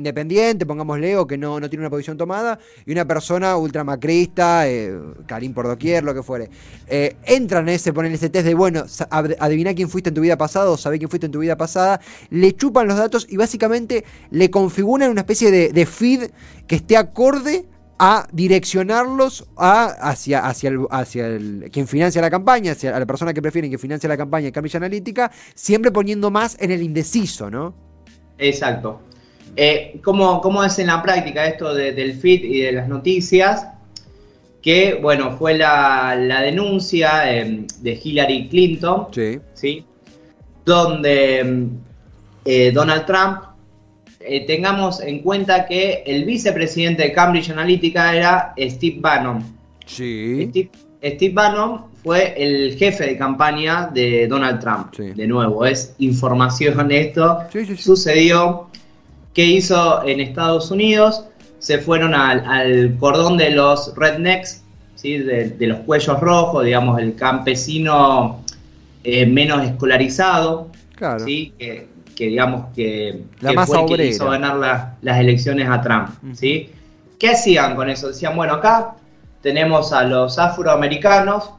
independiente, 0.00 0.66
pongámosle, 0.66 1.16
o 1.16 1.26
que 1.26 1.38
no, 1.38 1.60
no 1.60 1.70
tiene 1.70 1.82
una 1.82 1.90
posición 1.90 2.16
tomada, 2.16 2.58
y 2.84 2.92
una 2.92 3.04
persona 3.06 3.56
ultramacrista, 3.56 4.68
eh, 4.68 4.92
Karim 5.26 5.54
por 5.54 5.66
doquier, 5.66 6.02
lo 6.02 6.14
que 6.14 6.22
fuere. 6.22 6.50
Eh, 6.88 7.16
entran 7.24 7.68
en 7.68 7.74
ese, 7.74 7.92
ponen 7.92 8.12
ese 8.12 8.30
test 8.30 8.46
de, 8.46 8.54
bueno, 8.54 8.84
adivina 9.10 9.74
quién 9.74 9.88
fuiste 9.88 10.08
en 10.08 10.14
tu 10.14 10.20
vida 10.20 10.36
pasada 10.36 10.70
o 10.70 10.76
sabe 10.76 10.98
quién 10.98 11.08
fuiste 11.08 11.26
en 11.26 11.32
tu 11.32 11.38
vida 11.38 11.56
pasada, 11.56 12.00
le 12.30 12.54
chupan 12.54 12.88
los 12.88 12.96
datos 12.96 13.26
y 13.28 13.36
básicamente 13.36 14.04
le 14.30 14.50
configuran 14.50 15.10
una 15.10 15.20
especie 15.20 15.50
de, 15.50 15.86
feed 15.86 16.30
que 16.66 16.76
esté 16.76 16.96
acorde 16.96 17.66
a 17.98 18.26
direccionarlos 18.32 19.46
a, 19.56 19.84
hacia, 19.84 20.46
hacia, 20.46 20.70
el, 20.70 20.86
hacia 20.90 21.26
el, 21.26 21.68
quien 21.70 21.86
financia 21.86 22.22
la 22.22 22.30
campaña, 22.30 22.72
hacia 22.72 22.98
la 22.98 23.06
persona 23.06 23.34
que 23.34 23.42
prefieren 23.42 23.70
que 23.70 23.78
financia 23.78 24.08
la 24.08 24.16
campaña 24.16 24.46
en 24.46 24.52
Cambridge 24.52 24.76
Analytica, 24.76 25.30
siempre 25.54 25.90
poniendo 25.90 26.30
más 26.30 26.56
en 26.60 26.70
el 26.70 26.82
indeciso, 26.82 27.50
¿no? 27.50 27.74
Exacto. 28.38 29.02
Eh, 29.62 30.00
¿cómo, 30.02 30.64
es 30.64 30.78
en 30.78 30.86
la 30.86 31.02
práctica 31.02 31.44
esto 31.44 31.74
del 31.74 32.14
feed 32.14 32.44
y 32.44 32.60
de 32.60 32.72
las 32.72 32.88
noticias? 32.88 33.66
Que, 34.62 34.94
bueno, 34.94 35.36
fue 35.36 35.58
la, 35.58 36.16
denuncia 36.42 37.30
em, 37.30 37.66
de 37.82 38.00
Hillary 38.02 38.48
Clinton, 38.48 39.08
sí. 39.52 39.84
donde 40.64 41.40
em, 41.40 41.70
eh, 42.46 42.72
Donald 42.72 43.04
Trump, 43.04 43.42
eh, 44.20 44.46
tengamos 44.46 45.02
en 45.02 45.18
cuenta 45.18 45.66
que 45.66 46.04
el 46.06 46.24
vicepresidente 46.24 47.02
de 47.02 47.12
Cambridge 47.12 47.50
Analytica 47.50 48.16
era 48.16 48.54
Steve 48.58 48.96
Bannon. 48.98 49.44
Sí. 49.84 50.70
Steve, 51.04 51.34
Bannon 51.34 51.84
fue 52.02 52.32
el 52.34 52.78
jefe 52.78 53.08
de 53.08 53.18
campaña 53.18 53.90
de 53.92 54.26
Donald 54.26 54.58
Trump. 54.58 54.96
De 54.96 55.26
nuevo, 55.26 55.66
es 55.66 55.94
información 55.98 56.90
esto. 56.90 57.40
Sucedió 57.76 58.70
¿Qué 59.34 59.44
hizo 59.44 60.04
en 60.04 60.20
Estados 60.20 60.70
Unidos? 60.70 61.24
Se 61.58 61.78
fueron 61.78 62.14
al, 62.14 62.96
cordón 62.98 63.36
de 63.36 63.50
los 63.50 63.94
rednecks, 63.94 64.62
¿sí? 64.96 65.18
de, 65.18 65.54
los 65.60 65.80
cuellos 65.80 66.18
rojos, 66.20 66.64
digamos, 66.64 67.00
el 67.00 67.14
campesino 67.14 68.42
eh, 69.04 69.26
menos 69.26 69.64
escolarizado, 69.64 70.68
¿sí? 71.24 71.52
que, 71.58 71.88
digamos 72.16 72.66
que, 72.74 73.24
fue 73.66 73.80
el 73.80 73.96
que 73.96 74.06
hizo 74.06 74.28
ganar 74.28 74.96
las 75.00 75.18
elecciones 75.18 75.68
a 75.68 75.80
Trump. 75.80 76.08
¿sí? 76.34 76.70
¿Qué 77.18 77.30
hacían 77.30 77.76
con 77.76 77.88
eso? 77.88 78.08
Decían, 78.08 78.34
bueno, 78.36 78.54
acá 78.54 78.96
tenemos 79.42 79.92
a 79.92 80.04
los 80.04 80.38
afroamericanos 80.38 81.50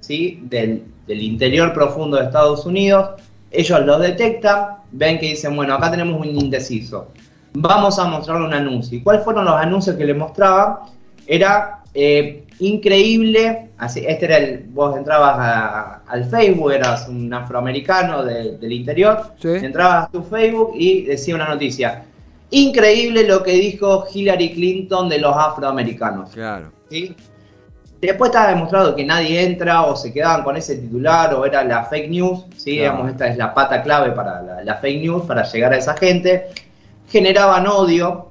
¿sí? 0.00 0.40
del, 0.42 0.84
del 1.06 1.22
interior 1.22 1.72
profundo 1.72 2.16
de 2.18 2.24
Estados 2.24 2.66
Unidos, 2.66 3.20
ellos 3.50 3.80
lo 3.86 3.98
detectan, 3.98 4.77
ven 4.92 5.18
que 5.18 5.30
dicen, 5.30 5.54
bueno, 5.56 5.74
acá 5.74 5.90
tenemos 5.90 6.20
un 6.20 6.26
indeciso. 6.26 7.08
Vamos 7.54 7.98
a 7.98 8.04
mostrarle 8.04 8.46
un 8.46 8.54
anuncio. 8.54 8.98
¿Y 8.98 9.02
cuáles 9.02 9.24
fueron 9.24 9.44
los 9.44 9.54
anuncios 9.54 9.96
que 9.96 10.04
le 10.04 10.14
mostraba? 10.14 10.86
Era 11.26 11.82
eh, 11.94 12.44
increíble, 12.60 13.70
así, 13.78 14.04
este 14.06 14.26
era 14.26 14.36
el, 14.38 14.64
vos 14.68 14.96
entrabas 14.96 16.00
al 16.06 16.24
Facebook, 16.24 16.72
eras 16.72 17.08
un 17.08 17.32
afroamericano 17.32 18.24
del 18.24 18.72
interior, 18.72 19.32
entrabas 19.42 20.08
a 20.08 20.10
tu 20.10 20.22
Facebook 20.22 20.72
y 20.74 21.02
decía 21.02 21.34
una 21.34 21.48
noticia. 21.48 22.04
Increíble 22.50 23.24
lo 23.24 23.42
que 23.42 23.52
dijo 23.52 24.06
Hillary 24.12 24.52
Clinton 24.52 25.08
de 25.08 25.18
los 25.18 25.36
afroamericanos. 25.36 26.30
Claro. 26.30 26.72
¿sí? 26.90 27.14
Después 28.00 28.28
estaba 28.28 28.50
demostrado 28.50 28.94
que 28.94 29.04
nadie 29.04 29.42
entra 29.42 29.82
o 29.82 29.96
se 29.96 30.12
quedaban 30.12 30.44
con 30.44 30.56
ese 30.56 30.76
titular 30.76 31.34
o 31.34 31.44
era 31.44 31.64
la 31.64 31.84
fake 31.84 32.08
news, 32.08 32.44
¿sí? 32.56 32.72
Digamos, 32.72 33.10
esta 33.10 33.26
es 33.26 33.36
la 33.36 33.52
pata 33.52 33.82
clave 33.82 34.12
para 34.12 34.62
la, 34.62 34.76
fake 34.76 35.00
news, 35.00 35.24
para 35.24 35.42
llegar 35.42 35.72
a 35.72 35.78
esa 35.78 35.96
gente. 35.96 36.48
Generaban 37.08 37.66
odio 37.66 38.30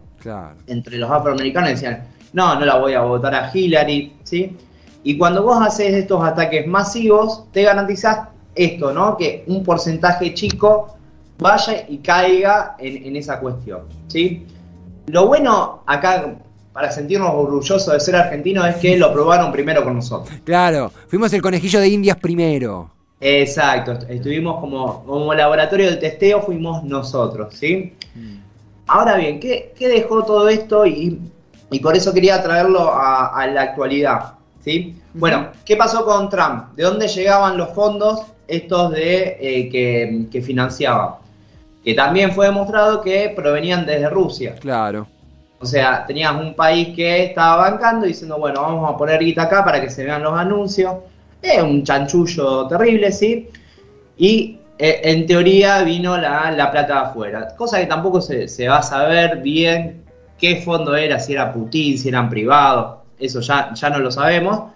entre 0.68 0.98
los 0.98 1.12
afroamericanos, 1.12 1.72
decían, 1.72 2.08
no, 2.32 2.58
no 2.58 2.66
la 2.66 2.78
voy 2.78 2.94
a 2.94 3.02
votar 3.02 3.36
a 3.36 3.52
Hillary, 3.54 4.14
¿sí? 4.24 4.56
Y 5.04 5.18
cuando 5.18 5.44
vos 5.44 5.62
haces 5.62 5.94
estos 5.94 6.24
ataques 6.24 6.66
masivos, 6.66 7.52
te 7.52 7.64
garantizás 7.64 8.30
esto, 8.56 8.94
¿no? 8.94 9.18
Que 9.18 9.44
un 9.48 9.64
porcentaje 9.64 10.34
chico 10.34 10.96
vaya 11.40 11.86
y 11.90 11.98
caiga 11.98 12.76
en, 12.80 13.06
en 13.06 13.16
esa 13.18 13.40
cuestión, 13.40 13.82
¿sí? 14.08 14.46
Lo 15.08 15.28
bueno 15.28 15.84
acá, 15.86 16.38
para 16.78 16.92
sentirnos 16.92 17.32
orgullosos 17.34 17.92
de 17.92 18.00
ser 18.00 18.16
argentinos 18.16 18.70
es 18.70 18.76
que 18.76 18.96
lo 18.98 19.12
probaron 19.12 19.52
primero 19.52 19.84
con 19.84 19.96
nosotros. 19.96 20.30
Claro, 20.44 20.92
fuimos 21.08 21.34
el 21.34 21.42
conejillo 21.42 21.80
de 21.80 21.88
Indias 21.88 22.18
primero. 22.18 22.92
Exacto, 23.20 23.94
estuvimos 24.08 24.60
como, 24.60 25.04
como 25.04 25.34
laboratorio 25.34 25.90
de 25.90 25.96
testeo, 25.96 26.44
fuimos 26.44 26.84
nosotros, 26.84 27.56
¿sí? 27.56 27.96
Mm. 28.14 28.36
Ahora 28.86 29.16
bien, 29.16 29.40
¿qué, 29.40 29.74
dejó 29.80 30.24
todo 30.24 30.48
esto? 30.50 30.86
Y, 30.86 31.20
por 31.82 31.96
eso 31.98 32.14
quería 32.14 32.44
traerlo 32.44 32.92
a, 32.94 33.48
la 33.48 33.62
actualidad, 33.64 34.34
¿sí? 34.64 35.02
Bueno, 35.16 35.48
¿qué 35.66 35.78
pasó 35.78 36.06
con 36.06 36.30
Trump? 36.30 36.76
¿De 36.76 36.84
dónde 36.84 37.08
llegaban 37.08 37.58
los 37.58 37.70
fondos 37.70 38.22
estos 38.48 38.92
de 38.92 39.36
eh, 39.42 39.70
que, 39.70 40.28
que 40.32 40.44
financiaban? 40.44 41.16
Que 41.84 41.96
también 41.96 42.34
fue 42.34 42.46
demostrado 42.46 43.02
que 43.02 43.34
provenían 43.36 43.84
desde 43.84 44.12
Rusia. 44.12 44.54
Claro. 44.60 45.08
O 45.60 45.66
sea, 45.66 46.06
tenías 46.06 46.34
un 46.36 46.54
país 46.54 46.90
que 46.96 47.26
estaba 47.26 47.70
bancando 47.70 48.06
diciendo, 48.06 48.38
bueno, 48.38 48.62
vamos 48.62 48.94
a 48.94 48.98
poner 48.98 49.20
guita 49.20 49.44
acá 49.44 49.66
para 49.66 49.82
que 49.82 49.90
se 49.90 50.04
vean 50.04 50.22
los 50.22 50.38
anuncios. 50.38 50.96
Es 51.42 51.62
un 51.62 51.84
chanchullo 51.84 52.68
terrible, 52.68 53.12
¿sí? 53.12 53.50
Y 54.18 54.60
eh, 54.78 55.02
en 55.04 55.26
teoría 55.26 55.82
vino 55.82 56.16
la, 56.18 56.70
plata 56.72 56.94
de 56.94 57.00
afuera. 57.00 57.56
Cosa 57.56 57.80
que 57.80 57.88
tampoco 57.88 58.22
se, 58.22 58.68
va 58.68 58.78
a 58.78 58.84
saber 58.84 59.38
bien 59.42 60.04
qué 60.38 60.62
fondo 60.62 60.96
era, 60.96 61.20
si 61.20 61.34
era 61.34 61.52
Putin, 61.52 61.98
si 61.98 62.10
eran 62.10 62.30
privados. 62.30 63.00
Eso 63.20 63.42
ya, 63.42 63.74
ya 63.74 63.90
no 63.90 64.00
lo 64.00 64.12
sabemos. 64.12 64.72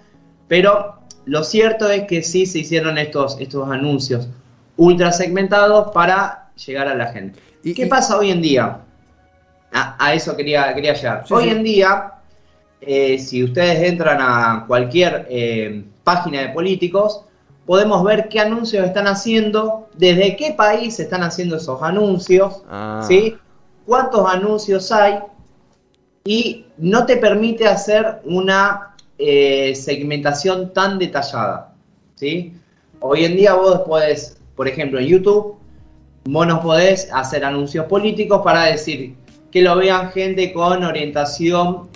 Pero 0.47 0.95
lo 1.25 1.43
cierto 1.43 1.89
es 1.89 2.05
que 2.07 2.23
sí 2.23 2.47
se 2.47 2.59
hicieron 2.59 2.97
estos, 2.97 3.39
estos 3.39 3.69
anuncios 3.69 4.27
ultra 4.77 5.11
segmentados 5.11 5.91
para 5.91 6.49
llegar 6.65 6.87
a 6.87 6.95
la 6.95 7.07
gente. 7.07 7.39
¿Y 7.63 7.75
qué 7.75 7.85
pasa 7.85 8.17
hoy 8.17 8.31
en 8.31 8.41
día? 8.41 8.79
A, 9.73 10.13
eso 10.13 10.35
quería, 10.35 10.73
quería 10.73 10.93
llegar. 10.93 11.23
Hoy 11.29 11.49
en 11.49 11.63
día, 11.63 12.13
eh, 12.81 13.17
si 13.17 13.43
ustedes 13.43 13.89
entran 13.89 14.17
a 14.19 14.65
cualquier 14.67 15.27
eh, 15.29 15.85
página 16.03 16.41
de 16.41 16.49
políticos, 16.49 17.23
podemos 17.65 18.03
ver 18.03 18.27
qué 18.27 18.39
anuncios 18.39 18.85
están 18.85 19.07
haciendo, 19.07 19.87
desde 19.93 20.35
qué 20.35 20.53
país 20.53 20.99
están 20.99 21.23
haciendo 21.23 21.55
esos 21.55 21.81
anuncios, 21.81 22.63
ah. 22.69 23.03
¿sí? 23.07 23.37
cuántos 23.85 24.29
anuncios 24.29 24.91
hay, 24.91 25.19
y 26.25 26.65
no 26.77 27.05
te 27.05 27.17
permite 27.17 27.67
hacer 27.67 28.19
una 28.25 28.95
eh, 29.17 29.73
segmentación 29.75 30.73
tan 30.73 30.99
detallada. 30.99 31.73
¿sí? 32.15 32.53
Hoy 32.99 33.25
en 33.25 33.37
día 33.37 33.53
vos 33.53 33.81
podés, 33.81 34.37
por 34.55 34.67
ejemplo, 34.67 34.99
en 34.99 35.07
YouTube, 35.07 35.55
vos 36.25 36.47
no 36.47 36.61
podés 36.61 37.09
hacer 37.13 37.45
anuncios 37.45 37.85
políticos 37.85 38.41
para 38.43 38.65
decir 38.65 39.15
que 39.51 39.61
lo 39.61 39.75
vean 39.75 40.11
gente 40.11 40.53
con 40.53 40.83
orientación 40.83 41.89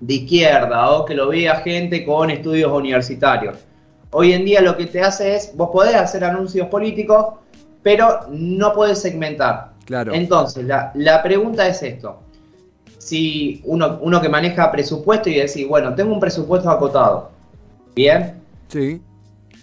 de 0.00 0.14
izquierda 0.14 0.90
o 0.90 1.04
que 1.04 1.14
lo 1.14 1.28
vea 1.28 1.56
gente 1.56 2.04
con 2.04 2.30
estudios 2.30 2.72
universitarios. 2.72 3.58
Hoy 4.12 4.32
en 4.32 4.44
día 4.44 4.60
lo 4.60 4.76
que 4.76 4.86
te 4.86 5.00
hace 5.02 5.36
es, 5.36 5.54
vos 5.56 5.70
podés 5.72 5.94
hacer 5.94 6.24
anuncios 6.24 6.68
políticos, 6.68 7.34
pero 7.82 8.26
no 8.30 8.72
podés 8.72 9.00
segmentar. 9.00 9.72
Claro. 9.84 10.12
Entonces, 10.14 10.64
la, 10.64 11.22
pregunta 11.22 11.66
es 11.66 11.82
esto. 11.82 12.20
Si 12.98 13.60
uno, 13.64 13.98
uno 14.02 14.20
que 14.20 14.28
maneja 14.28 14.70
presupuesto 14.70 15.28
y 15.28 15.34
decir, 15.34 15.66
bueno, 15.66 15.94
tengo 15.94 16.12
un 16.12 16.20
presupuesto 16.20 16.70
acotado, 16.70 17.30
¿bien? 17.94 18.40
Sí. 18.68 19.02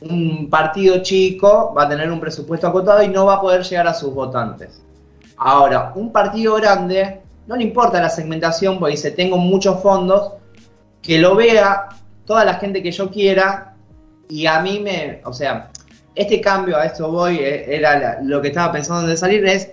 Un 0.02 0.50
partido 0.50 1.02
chico 1.02 1.74
va 1.76 1.84
a 1.84 1.90
tener 1.90 2.12
un 2.12 2.20
presupuesto 2.20 2.68
acotado 2.68 3.02
y 3.04 3.08
no 3.08 3.26
va 3.26 3.36
a 3.36 3.42
poder 3.42 3.64
llegar 3.64 3.88
a 3.88 3.94
sus 3.94 4.14
votantes. 4.14 4.82
Ahora, 5.38 5.92
un 5.96 6.12
partido 6.12 6.56
grande 6.56 7.22
no 7.48 7.56
le 7.56 7.64
importa 7.64 8.02
la 8.02 8.10
segmentación 8.10 8.78
porque 8.80 8.96
dice, 8.96 9.12
tengo 9.12 9.38
muchos 9.38 9.82
fondos, 9.82 10.34
que 11.02 11.18
lo 11.18 11.36
vea 11.36 11.90
toda 12.26 12.44
la 12.44 12.56
gente 12.56 12.84
que 12.84 12.92
yo 12.92 13.10
quiera 13.10 13.76
y 14.30 14.46
a 14.46 14.62
mí 14.62 14.80
me, 14.80 15.22
o 15.24 15.34
sea, 15.34 15.72
este 16.14 16.42
cambio, 16.42 16.78
a 16.78 16.86
esto 16.86 17.10
voy, 17.10 17.38
eh, 17.38 17.76
era 17.76 18.22
lo 18.22 18.42
que 18.42 18.50
estaba 18.50 18.74
pensando 18.74 19.08
de 19.08 19.16
salir, 19.16 19.46
es 19.46 19.70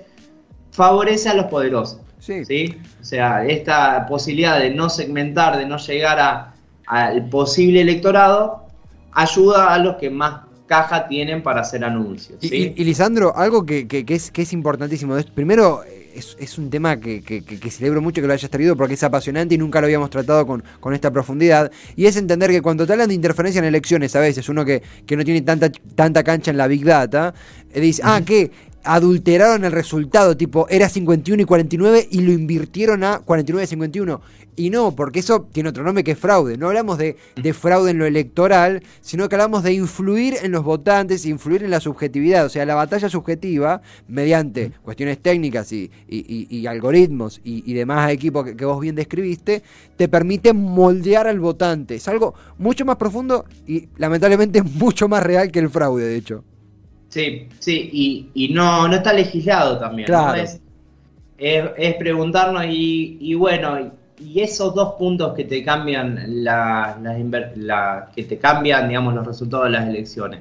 favorece 0.70 1.28
a 1.28 1.34
los 1.34 1.46
poderosos. 1.46 2.00
Sí. 2.18 2.74
O 3.00 3.04
sea, 3.04 3.44
esta 3.44 4.06
posibilidad 4.06 4.58
de 4.58 4.70
no 4.70 4.88
segmentar, 4.88 5.58
de 5.58 5.66
no 5.66 5.76
llegar 5.76 6.52
al 6.86 7.28
posible 7.28 7.82
electorado, 7.82 8.66
ayuda 9.12 9.74
a 9.74 9.78
los 9.78 9.96
que 9.96 10.08
más 10.08 10.40
caja 10.66 11.06
tienen 11.06 11.42
para 11.42 11.60
hacer 11.60 11.84
anuncios. 11.84 12.42
Y, 12.42 12.82
Lisandro, 12.82 13.36
algo 13.36 13.66
que, 13.66 13.86
es, 14.08 14.30
que 14.30 14.42
es 14.42 14.52
importantísimo, 14.52 15.16
es 15.16 15.26
primero 15.26 15.82
es, 16.14 16.58
un 16.58 16.70
tema 16.70 16.98
que, 16.98 17.22
celebro 17.70 18.00
mucho 18.00 18.20
que 18.20 18.26
lo 18.26 18.32
hayas 18.32 18.50
traído 18.50 18.76
porque 18.76 18.94
es 18.94 19.02
apasionante 19.02 19.54
y 19.54 19.58
nunca 19.58 19.80
lo 19.80 19.86
habíamos 19.86 20.10
tratado 20.10 20.46
con, 20.46 20.62
con 20.80 20.94
esta 20.94 21.10
profundidad. 21.10 21.70
Y 21.96 22.06
es 22.06 22.16
entender 22.16 22.50
que 22.50 22.62
cuando 22.62 22.86
te 22.86 22.92
hablan 22.92 23.08
de 23.08 23.14
interferencia 23.14 23.58
en 23.58 23.64
elecciones, 23.64 24.14
a 24.16 24.20
veces 24.20 24.48
uno 24.48 24.64
que, 24.64 24.82
no 25.16 25.24
tiene 25.24 25.42
tanta, 25.42 25.70
tanta 25.94 26.22
cancha 26.22 26.50
en 26.50 26.56
la 26.56 26.66
Big 26.66 26.84
Data, 26.84 27.34
eh, 27.72 27.80
dice, 27.80 28.02
ah, 28.04 28.20
que 28.24 28.50
adulteraron 28.84 29.64
el 29.64 29.72
resultado, 29.72 30.36
tipo 30.36 30.66
era 30.68 30.88
51 30.88 31.42
y 31.42 31.44
49 31.44 32.08
y 32.10 32.20
lo 32.20 32.32
invirtieron 32.32 33.04
a 33.04 33.20
49 33.20 33.64
y 33.64 33.66
51. 33.66 34.20
Y 34.56 34.70
no, 34.70 34.94
porque 34.94 35.18
eso 35.18 35.48
tiene 35.50 35.70
otro 35.70 35.82
nombre 35.82 36.04
que 36.04 36.12
es 36.12 36.18
fraude. 36.18 36.56
No 36.56 36.68
hablamos 36.68 36.96
de, 36.98 37.16
fraude 37.52 37.90
en 37.90 37.98
lo 37.98 38.06
electoral, 38.06 38.82
sino 39.00 39.28
que 39.28 39.34
hablamos 39.34 39.64
de 39.64 39.72
influir 39.72 40.36
en 40.42 40.52
los 40.52 40.62
votantes, 40.62 41.26
influir 41.26 41.64
en 41.64 41.70
la 41.70 41.80
subjetividad. 41.80 42.46
O 42.46 42.48
sea, 42.48 42.64
la 42.64 42.76
batalla 42.76 43.08
subjetiva, 43.08 43.82
mediante 44.06 44.70
cuestiones 44.82 45.18
técnicas 45.18 45.72
y, 45.72 45.90
algoritmos 46.68 47.40
y, 47.42 47.72
demás 47.74 48.10
equipos 48.12 48.44
que, 48.44 48.56
que, 48.56 48.64
vos 48.64 48.80
bien 48.80 48.94
describiste, 48.94 49.62
te 49.96 50.08
permite 50.08 50.52
moldear 50.52 51.26
al 51.26 51.40
votante. 51.40 51.96
Es 51.96 52.06
algo 52.06 52.34
mucho 52.56 52.84
más 52.84 52.96
profundo 52.96 53.46
y 53.66 53.88
lamentablemente 53.96 54.62
mucho 54.78 55.08
más 55.08 55.22
real 55.22 55.50
que 55.50 55.58
el 55.58 55.70
fraude, 55.70 56.04
de 56.04 56.16
hecho. 56.16 56.44
Sí, 57.14 57.46
sí, 57.60 58.28
y, 58.34 58.48
no, 58.52 58.88
no 58.88 58.96
está 58.96 59.12
legislado 59.12 59.78
también. 59.78 60.08
Es, 60.40 60.60
es, 61.38 61.94
preguntarnos 61.94 62.64
y, 62.68 63.32
bueno, 63.34 63.92
y 64.18 64.40
esos 64.40 64.74
dos 64.74 64.94
puntos 64.94 65.32
que 65.34 65.44
te 65.44 65.62
cambian 65.62 66.42
la, 66.42 66.98
la, 67.54 68.10
que 68.12 68.24
te 68.24 68.36
cambian, 68.38 68.88
digamos, 68.88 69.14
los 69.14 69.24
resultados 69.24 69.66
de 69.66 69.70
las 69.70 69.86
elecciones. 69.86 70.40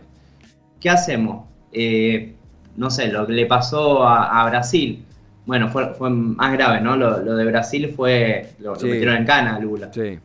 ¿Qué 0.80 0.90
hacemos? 0.90 1.46
Eh, 1.72 2.34
no 2.76 2.90
sé, 2.90 3.10
lo 3.10 3.28
que 3.28 3.34
le 3.34 3.46
pasó 3.46 4.08
a, 4.08 4.44
Brasil. 4.50 5.06
Bueno, 5.46 5.70
fue, 5.70 5.94
fue, 5.94 6.10
más 6.10 6.54
grave, 6.54 6.82
¿no? 6.82 6.96
Lo, 6.96 7.36
de 7.36 7.46
Brasil 7.46 7.94
fue. 7.96 8.50
Lo, 8.58 8.74
metieron 8.74 9.18
en 9.18 9.26
cana 9.26 9.60
Lula. 9.60 9.92
Sí. 9.94 10.18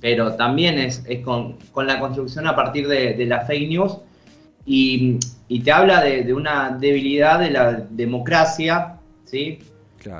Pero 0.00 0.34
también 0.34 0.78
es, 0.78 1.04
es 1.08 1.18
con, 1.24 1.56
con, 1.72 1.88
la 1.88 1.98
construcción 1.98 2.46
a 2.46 2.54
partir 2.54 2.86
de, 2.86 3.14
de 3.14 3.26
la 3.26 3.40
fake 3.40 3.68
news 3.68 3.98
y, 4.66 5.18
te 5.64 5.72
habla 5.72 6.02
de, 6.02 6.32
una 6.32 6.70
debilidad 6.70 7.40
de 7.40 7.50
la 7.50 7.72
democracia, 7.90 8.96
¿sí? 9.24 9.58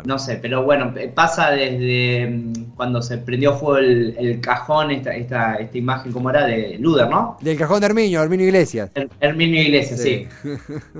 No 0.05 0.19
sé, 0.19 0.37
pero 0.37 0.63
bueno, 0.63 0.93
pasa 1.15 1.53
desde 1.53 2.27
mm, 2.29 2.53
cuando 2.77 3.01
se 3.01 3.17
prendió 3.17 3.55
fuego 3.55 3.79
el, 3.79 4.39
cajón, 4.43 4.91
esta, 4.91 5.15
esta, 5.15 5.55
esta, 5.55 5.79
imagen, 5.79 6.13
¿cómo 6.13 6.29
era? 6.29 6.45
De 6.45 6.77
Luder, 6.79 7.09
¿no? 7.09 7.39
Del 7.41 7.57
cajón 7.57 7.81
de 7.81 7.87
Herminio, 7.87 8.23
Herminio 8.23 8.47
Iglesias. 8.47 8.91
Herminio 9.21 9.63
Iglesias, 9.63 10.01
sí. 10.01 10.27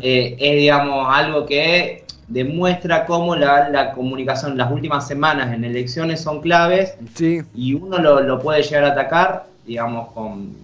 Eh, 0.01 0.37
es, 0.39 0.57
digamos, 0.57 1.07
algo 1.11 1.45
que 1.45 2.05
demuestra 2.29 3.05
cómo 3.05 3.37
la, 3.37 3.93
comunicación, 3.93 4.57
las 4.57 4.71
últimas 4.73 5.07
semanas 5.07 5.53
en 5.53 5.65
elecciones 5.65 6.21
son 6.21 6.41
claves 6.41 6.95
sí. 7.15 7.43
y 7.55 7.75
uno 7.75 7.99
lo, 7.99 8.21
lo 8.23 8.41
puede 8.41 8.63
llegar 8.63 8.85
a 8.85 8.93
atacar, 8.93 9.47
digamos, 9.67 10.13
con 10.13 10.55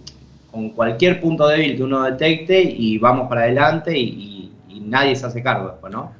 con 0.57 0.71
cualquier 0.71 1.21
punto 1.21 1.47
débil 1.47 1.77
que 1.77 1.83
uno 1.83 2.01
detecte 2.01 2.59
y 2.59 2.97
vamos 2.97 3.29
para 3.29 3.41
adelante 3.41 3.95
y, 3.95 4.51
nadie 4.81 5.15
se 5.15 5.25
hace 5.25 5.43
cargo 5.43 5.67
después, 5.67 5.91
¿no? 5.91 6.11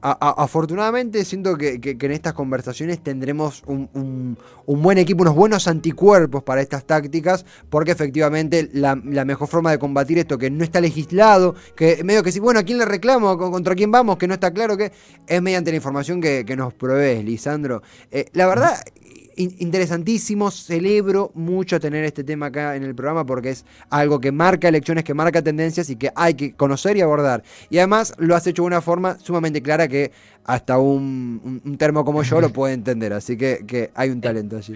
afortunadamente 0.00 1.24
siento 1.24 1.56
que, 1.56 1.80
en 1.82 2.12
estas 2.12 2.32
conversaciones 2.32 3.02
tendremos 3.02 3.62
un, 3.66 4.38
buen 4.66 4.98
equipo, 4.98 5.22
unos 5.22 5.34
buenos 5.34 5.66
anticuerpos 5.66 6.42
para 6.44 6.62
estas 6.62 6.84
tácticas, 6.84 7.44
porque 7.68 7.90
efectivamente 7.90 8.70
la, 8.72 8.94
mejor 8.94 9.48
forma 9.48 9.70
de 9.70 9.78
combatir 9.78 10.18
esto 10.18 10.38
que 10.38 10.50
no 10.50 10.64
está 10.64 10.80
legislado, 10.80 11.54
que 11.76 12.02
medio 12.04 12.22
que 12.22 12.32
si, 12.32 12.40
bueno, 12.40 12.60
¿a 12.60 12.62
quién 12.62 12.78
le 12.78 12.84
reclamo? 12.84 13.36
¿Contra 13.36 13.74
quién 13.74 13.90
vamos? 13.90 14.16
Que 14.16 14.28
no 14.28 14.34
está 14.34 14.52
claro 14.52 14.76
que 14.76 14.92
es 15.26 15.42
mediante 15.42 15.70
la 15.72 15.76
información 15.76 16.20
que, 16.20 16.56
nos 16.56 16.72
provees, 16.72 17.24
Lisandro. 17.24 17.82
Eh, 18.10 18.26
la 18.32 18.46
verdad, 18.46 18.76
interesantísimo. 19.36 20.50
Celebro 20.50 21.30
mucho 21.34 21.78
tener 21.78 22.04
este 22.04 22.24
tema 22.24 22.46
acá 22.46 22.76
en 22.76 22.82
el 22.82 22.94
programa 22.94 23.24
porque 23.24 23.50
es 23.50 23.64
algo 23.90 24.20
que 24.20 24.32
marca 24.32 24.68
elecciones, 24.68 25.04
que 25.04 25.14
marca 25.14 25.42
tendencias 25.42 25.90
y 25.90 25.96
que 25.96 26.10
hay 26.14 26.34
que 26.34 26.54
conocer 26.54 26.96
y 26.96 27.00
abordar. 27.00 27.42
Y 27.70 27.78
además 27.78 28.14
lo 28.18 28.34
has 28.34 28.46
hecho 28.46 28.62
de 28.62 28.66
una 28.66 28.80
forma 28.80 29.18
sumamente 29.18 29.62
clara 29.62 29.88
que 29.88 30.12
hasta 30.44 30.78
un, 30.78 31.62
termo 31.78 32.04
como 32.04 32.22
yo 32.22 32.40
lo 32.40 32.50
puede 32.50 32.74
entender. 32.74 33.12
Así 33.12 33.36
que, 33.36 33.64
que 33.66 33.90
hay 33.94 34.10
un 34.10 34.20
talento 34.20 34.56
allí. 34.56 34.74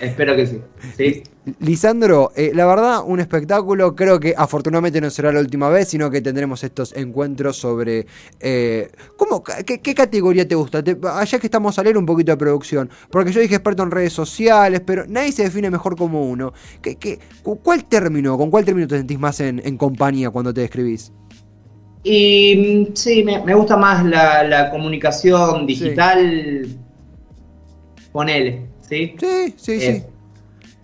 Espero 0.00 0.34
que 0.34 0.46
sí. 0.46 0.60
¿Sí? 0.96 1.22
Lisandro, 1.58 2.32
eh, 2.34 2.52
la 2.54 2.66
verdad, 2.66 3.00
un 3.04 3.20
espectáculo. 3.20 3.94
Creo 3.94 4.18
que 4.18 4.34
afortunadamente 4.36 4.98
no 5.00 5.10
será 5.10 5.30
la 5.30 5.40
última 5.40 5.68
vez, 5.68 5.88
sino 5.88 6.10
que 6.10 6.22
tendremos 6.22 6.64
estos 6.64 6.94
encuentros 6.96 7.58
sobre. 7.58 8.06
Eh, 8.40 8.90
¿cómo, 9.16 9.42
qué, 9.42 9.94
categoría 9.94 10.48
te 10.48 10.54
gusta? 10.54 10.82
allá 11.14 11.38
que 11.38 11.46
estamos 11.46 11.78
a 11.78 11.82
leer 11.82 11.98
un 11.98 12.06
poquito 12.06 12.32
de 12.32 12.38
producción. 12.38 12.88
Porque 13.10 13.30
yo 13.30 13.40
dije 13.42 13.56
experto 13.56 13.82
en 13.82 13.90
redes 13.90 14.14
sociales, 14.14 14.80
pero 14.84 15.04
nadie 15.06 15.32
se 15.32 15.42
define 15.42 15.70
mejor 15.70 15.96
como 15.96 16.28
uno. 16.30 16.54
¿Qué, 16.80 16.96
qué, 16.96 17.18
cuál 17.62 17.84
término, 17.84 18.38
con 18.38 18.50
cuál 18.50 18.64
término 18.64 18.88
te 18.88 18.96
sentís 18.96 19.18
más 19.18 19.40
en, 19.40 19.76
compañía 19.76 20.30
cuando 20.30 20.54
te 20.54 20.62
describís? 20.62 21.12
Y 22.04 22.86
mm, 22.88 22.96
sí, 22.96 23.22
me, 23.22 23.54
gusta 23.54 23.76
más 23.76 24.04
la, 24.06 24.70
comunicación 24.70 25.66
digital. 25.66 26.66
con 28.12 28.30
él 28.30 28.69
¿sí? 28.90 29.14
Sí, 29.18 29.54
sí, 29.56 29.80
sí. 29.80 30.02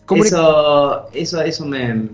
Eso, 0.09 1.09
eso, 1.13 1.41
eso 1.43 1.67
me, 1.67 2.09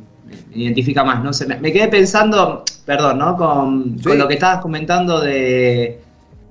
identifica 0.54 1.04
más, 1.04 1.22
no 1.22 1.32
sé, 1.32 1.46
me, 1.46 1.72
quedé 1.72 1.88
pensando, 1.88 2.64
perdón, 2.86 3.18
¿no? 3.18 3.36
Con, 3.36 3.96
lo 4.02 4.26
que 4.26 4.34
estabas 4.34 4.62
comentando 4.62 5.20
de, 5.20 6.00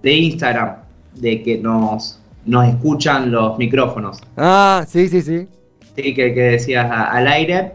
Instagram, 0.04 0.76
de 1.16 1.42
que 1.42 1.58
nos, 1.58 2.20
nos 2.46 2.68
escuchan 2.68 3.32
los 3.32 3.58
micrófonos. 3.58 4.20
Ah, 4.38 4.86
sí, 4.88 5.08
sí, 5.10 5.22
sí. 5.22 5.48
Sí, 5.96 6.14
que, 6.14 6.32
decías 6.32 6.90
al 6.90 7.28
aire. 7.28 7.74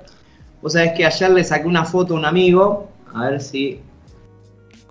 Vos 0.63 0.73
sabés 0.73 0.93
que 0.93 1.05
ayer 1.05 1.31
le 1.31 1.45
saqué 1.45 1.67
una 1.67 1.85
foto 1.85 2.15
a 2.15 2.19
un 2.19 2.25
amigo, 2.25 2.89
a 3.13 3.31
ver 3.31 3.41
si... 3.41 3.81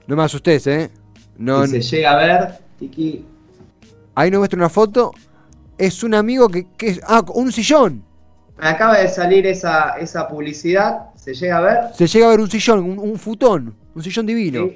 No 0.08 0.16
me 0.16 0.24
asustes, 0.24 0.68
¿eh? 0.68 0.92
No, 1.38 1.66
si 1.66 1.82
se 1.82 1.98
llega 1.98 2.12
a 2.12 2.16
ver, 2.16 2.60
Tiki. 2.78 3.26
Ahí 4.14 4.30
nos 4.30 4.40
muestra 4.40 4.58
una 4.58 4.70
foto 4.70 5.12
es 5.78 6.04
un 6.04 6.14
amigo 6.14 6.50
que, 6.50 6.68
es. 6.80 7.02
Ah, 7.08 7.24
un 7.34 7.52
sillón. 7.52 8.04
Me 8.58 8.68
acaba 8.68 8.98
de 8.98 9.08
salir 9.08 9.46
esa, 9.46 9.96
esa 10.00 10.28
publicidad. 10.28 11.10
¿Se 11.16 11.34
llega 11.34 11.58
a 11.58 11.62
ver? 11.62 11.80
Se 11.94 12.08
llega 12.08 12.28
a 12.28 12.30
ver 12.30 12.40
un 12.40 12.50
sillón, 12.50 13.00
un, 13.00 13.18
futón, 13.18 13.76
un 13.94 14.04
sillón 14.04 14.26
divino. 14.26 14.70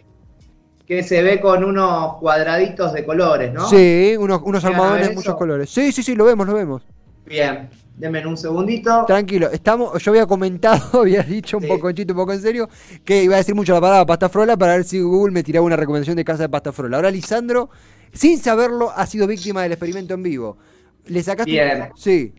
Que 0.86 1.04
se 1.04 1.22
ve 1.22 1.40
con 1.40 1.64
unos 1.64 2.16
cuadraditos 2.18 2.94
de 2.94 3.06
colores, 3.06 3.54
¿no? 3.54 3.70
Sí, 3.70 4.16
unos, 4.18 4.42
unos 4.44 4.64
de 4.64 5.14
muchos 5.14 5.36
colores. 5.36 5.70
Sí, 5.70 5.92
sí, 5.92 6.02
sí, 6.02 6.16
lo 6.16 6.26
vemos, 6.26 6.48
lo 6.48 6.56
vemos. 6.56 6.82
Bien, 7.26 7.70
denme 7.96 8.26
un 8.26 8.36
segundito. 8.36 9.06
Tranquilo, 9.06 9.52
estamos, 9.52 10.02
yo 10.02 10.12
había 10.12 10.26
comentado, 10.26 10.82
había 11.02 11.22
dicho 11.22 11.58
un 11.58 11.68
poco 11.68 11.90
en 11.90 11.96
chiste, 11.96 12.12
un 12.12 12.18
poco 12.18 12.34
en 12.34 12.42
serio, 12.42 12.68
que 13.06 13.24
iba 13.24 13.36
a 13.36 13.38
decir 13.38 13.54
mucho 13.54 13.74
la 13.74 13.82
palabra 13.82 14.06
pasta 14.06 14.30
frola 14.30 14.58
para 14.58 14.76
ver 14.76 14.84
si 14.84 15.00
Google 15.00 15.32
me 15.32 15.44
tiraba 15.44 15.66
una 15.66 15.76
recomendación 15.76 16.18
de 16.18 16.26
casa 16.26 16.44
de 16.44 16.50
pasta 16.50 16.72
frola. 16.72 16.98
Ahora 16.98 17.12
Lisandro, 17.12 17.70
sin 18.12 18.40
saberlo, 18.40 18.92
ha 18.96 19.06
sido 19.06 19.28
víctima 19.28 19.62
del 19.62 19.74
experimento 19.74 20.16
en 20.16 20.24
vivo. 20.24 20.58
¿Le 21.10 21.24
sacaste? 21.24 21.52
Bien. 21.52 21.90
Sí. 21.96 22.34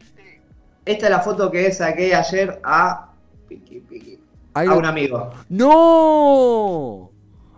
Esta 0.85 1.07
es 1.07 1.11
la 1.11 1.21
foto 1.21 1.51
que 1.51 1.71
saqué 1.73 2.15
ayer 2.15 2.61
a. 2.65 3.11
A 4.55 4.75
un 4.75 4.85
amigo. 4.85 5.31
¡No! 5.49 7.11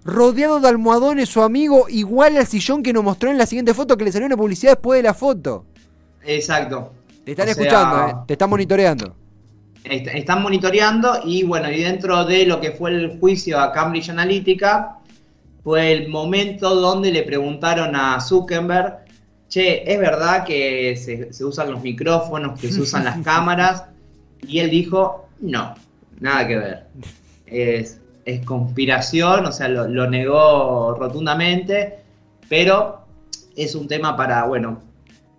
Rodeado 0.04 0.60
de 0.60 0.68
almohadones, 0.68 1.28
su 1.28 1.42
amigo, 1.42 1.86
igual 1.88 2.36
al 2.36 2.46
sillón 2.46 2.82
que 2.82 2.92
nos 2.92 3.04
mostró 3.04 3.30
en 3.30 3.38
la 3.38 3.46
siguiente 3.46 3.72
foto, 3.72 3.96
que 3.96 4.04
le 4.04 4.12
salió 4.12 4.26
una 4.26 4.36
publicidad 4.36 4.72
después 4.72 4.98
de 4.98 5.04
la 5.04 5.14
foto. 5.14 5.64
Exacto. 6.24 6.92
Te 7.24 7.32
están 7.32 7.48
escuchando, 7.48 8.08
eh. 8.08 8.14
te 8.26 8.32
están 8.34 8.50
monitoreando. 8.50 9.14
están 9.84 10.42
monitoreando 10.42 11.20
y 11.24 11.44
bueno, 11.44 11.70
y 11.70 11.82
dentro 11.82 12.24
de 12.24 12.46
lo 12.46 12.60
que 12.60 12.72
fue 12.72 12.90
el 12.90 13.20
juicio 13.20 13.60
a 13.60 13.72
Cambridge 13.72 14.10
Analytica, 14.10 14.98
fue 15.62 15.92
el 15.92 16.08
momento 16.08 16.74
donde 16.74 17.12
le 17.12 17.22
preguntaron 17.22 17.94
a 17.94 18.20
Zuckerberg 18.20 19.01
che, 19.52 19.84
es 19.92 20.00
verdad 20.00 20.44
que 20.44 20.96
se, 20.96 21.44
usan 21.44 21.70
los 21.70 21.82
micrófonos, 21.82 22.58
que 22.58 22.72
se 22.72 22.80
usan 22.80 23.04
las 23.04 23.18
cámaras, 23.24 23.84
y 24.48 24.60
él 24.60 24.70
dijo, 24.70 25.28
no, 25.40 25.74
nada 26.20 26.48
que 26.48 26.56
ver. 26.56 26.86
Es, 27.46 28.00
conspiración, 28.46 29.44
o 29.44 29.52
sea, 29.52 29.68
lo, 29.68 30.08
negó 30.08 30.96
rotundamente, 30.98 31.98
pero 32.48 33.04
es 33.56 33.74
un 33.74 33.88
tema 33.88 34.16
para, 34.16 34.44
bueno, 34.44 34.80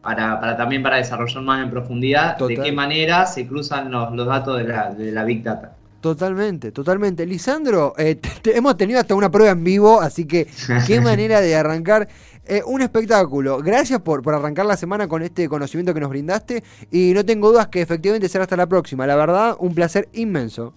para, 0.01 0.57
también 0.57 0.83
para 0.83 0.97
desarrollar 0.97 1.41
más 1.41 1.63
en 1.63 1.71
profundidad 1.71 2.37
de 2.37 2.57
qué 2.57 2.71
manera 2.71 3.25
se 3.25 3.47
cruzan 3.47 3.89
los, 3.89 4.27
datos 4.27 4.57
de 4.59 4.65
la, 4.65 4.93
de 4.93 5.11
la 5.11 5.23
Big 5.23 5.41
Data. 5.43 5.75
Totalmente, 6.03 6.73
totalmente. 6.73 7.25
Lisandro, 7.25 7.93
eh, 7.97 8.19
hemos 8.43 8.75
tenido 8.75 8.99
hasta 8.99 9.15
una 9.15 9.31
prueba 9.31 9.53
en 9.53 9.63
vivo, 9.63 10.01
así 10.01 10.25
que 10.25 10.49
qué 10.85 10.99
manera 10.99 11.39
de 11.39 11.55
arrancar. 11.55 12.09
Eh, 12.45 12.61
un 12.65 12.81
espectáculo. 12.81 13.59
Gracias 13.59 14.01
por, 14.01 14.21
por 14.21 14.35
arrancar 14.35 14.65
la 14.65 14.75
semana 14.75 15.07
con 15.07 15.21
este 15.21 15.47
conocimiento 15.47 15.93
que 15.93 16.01
nos 16.01 16.09
brindaste 16.09 16.61
y 16.91 17.13
no 17.13 17.23
tengo 17.23 17.49
dudas 17.49 17.69
que 17.69 17.81
efectivamente 17.81 18.27
será 18.27 18.43
hasta 18.43 18.57
la 18.57 18.67
próxima. 18.67 19.07
La 19.07 19.15
verdad, 19.15 19.55
un 19.59 19.73
placer 19.73 20.09
inmenso. 20.11 20.73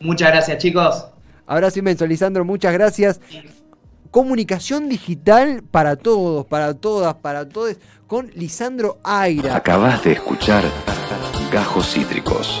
Muchas 0.00 0.32
gracias, 0.32 0.58
chicos. 0.58 1.06
Abrazo 1.46 1.78
inmenso, 1.78 2.04
Lisandro, 2.08 2.44
muchas 2.44 2.72
gracias. 2.72 3.20
comunicación 4.10 4.88
digital 4.88 5.62
para 5.62 5.94
todos, 5.94 6.44
para 6.46 6.74
todas, 6.74 7.14
para 7.14 7.48
todos, 7.48 7.76
con 8.08 8.28
Lisandro 8.34 8.98
Aira. 9.04 9.54
Acabas 9.54 10.02
de 10.02 10.14
escuchar 10.14 10.64
Gajos 11.52 11.92
Cítricos. 11.92 12.60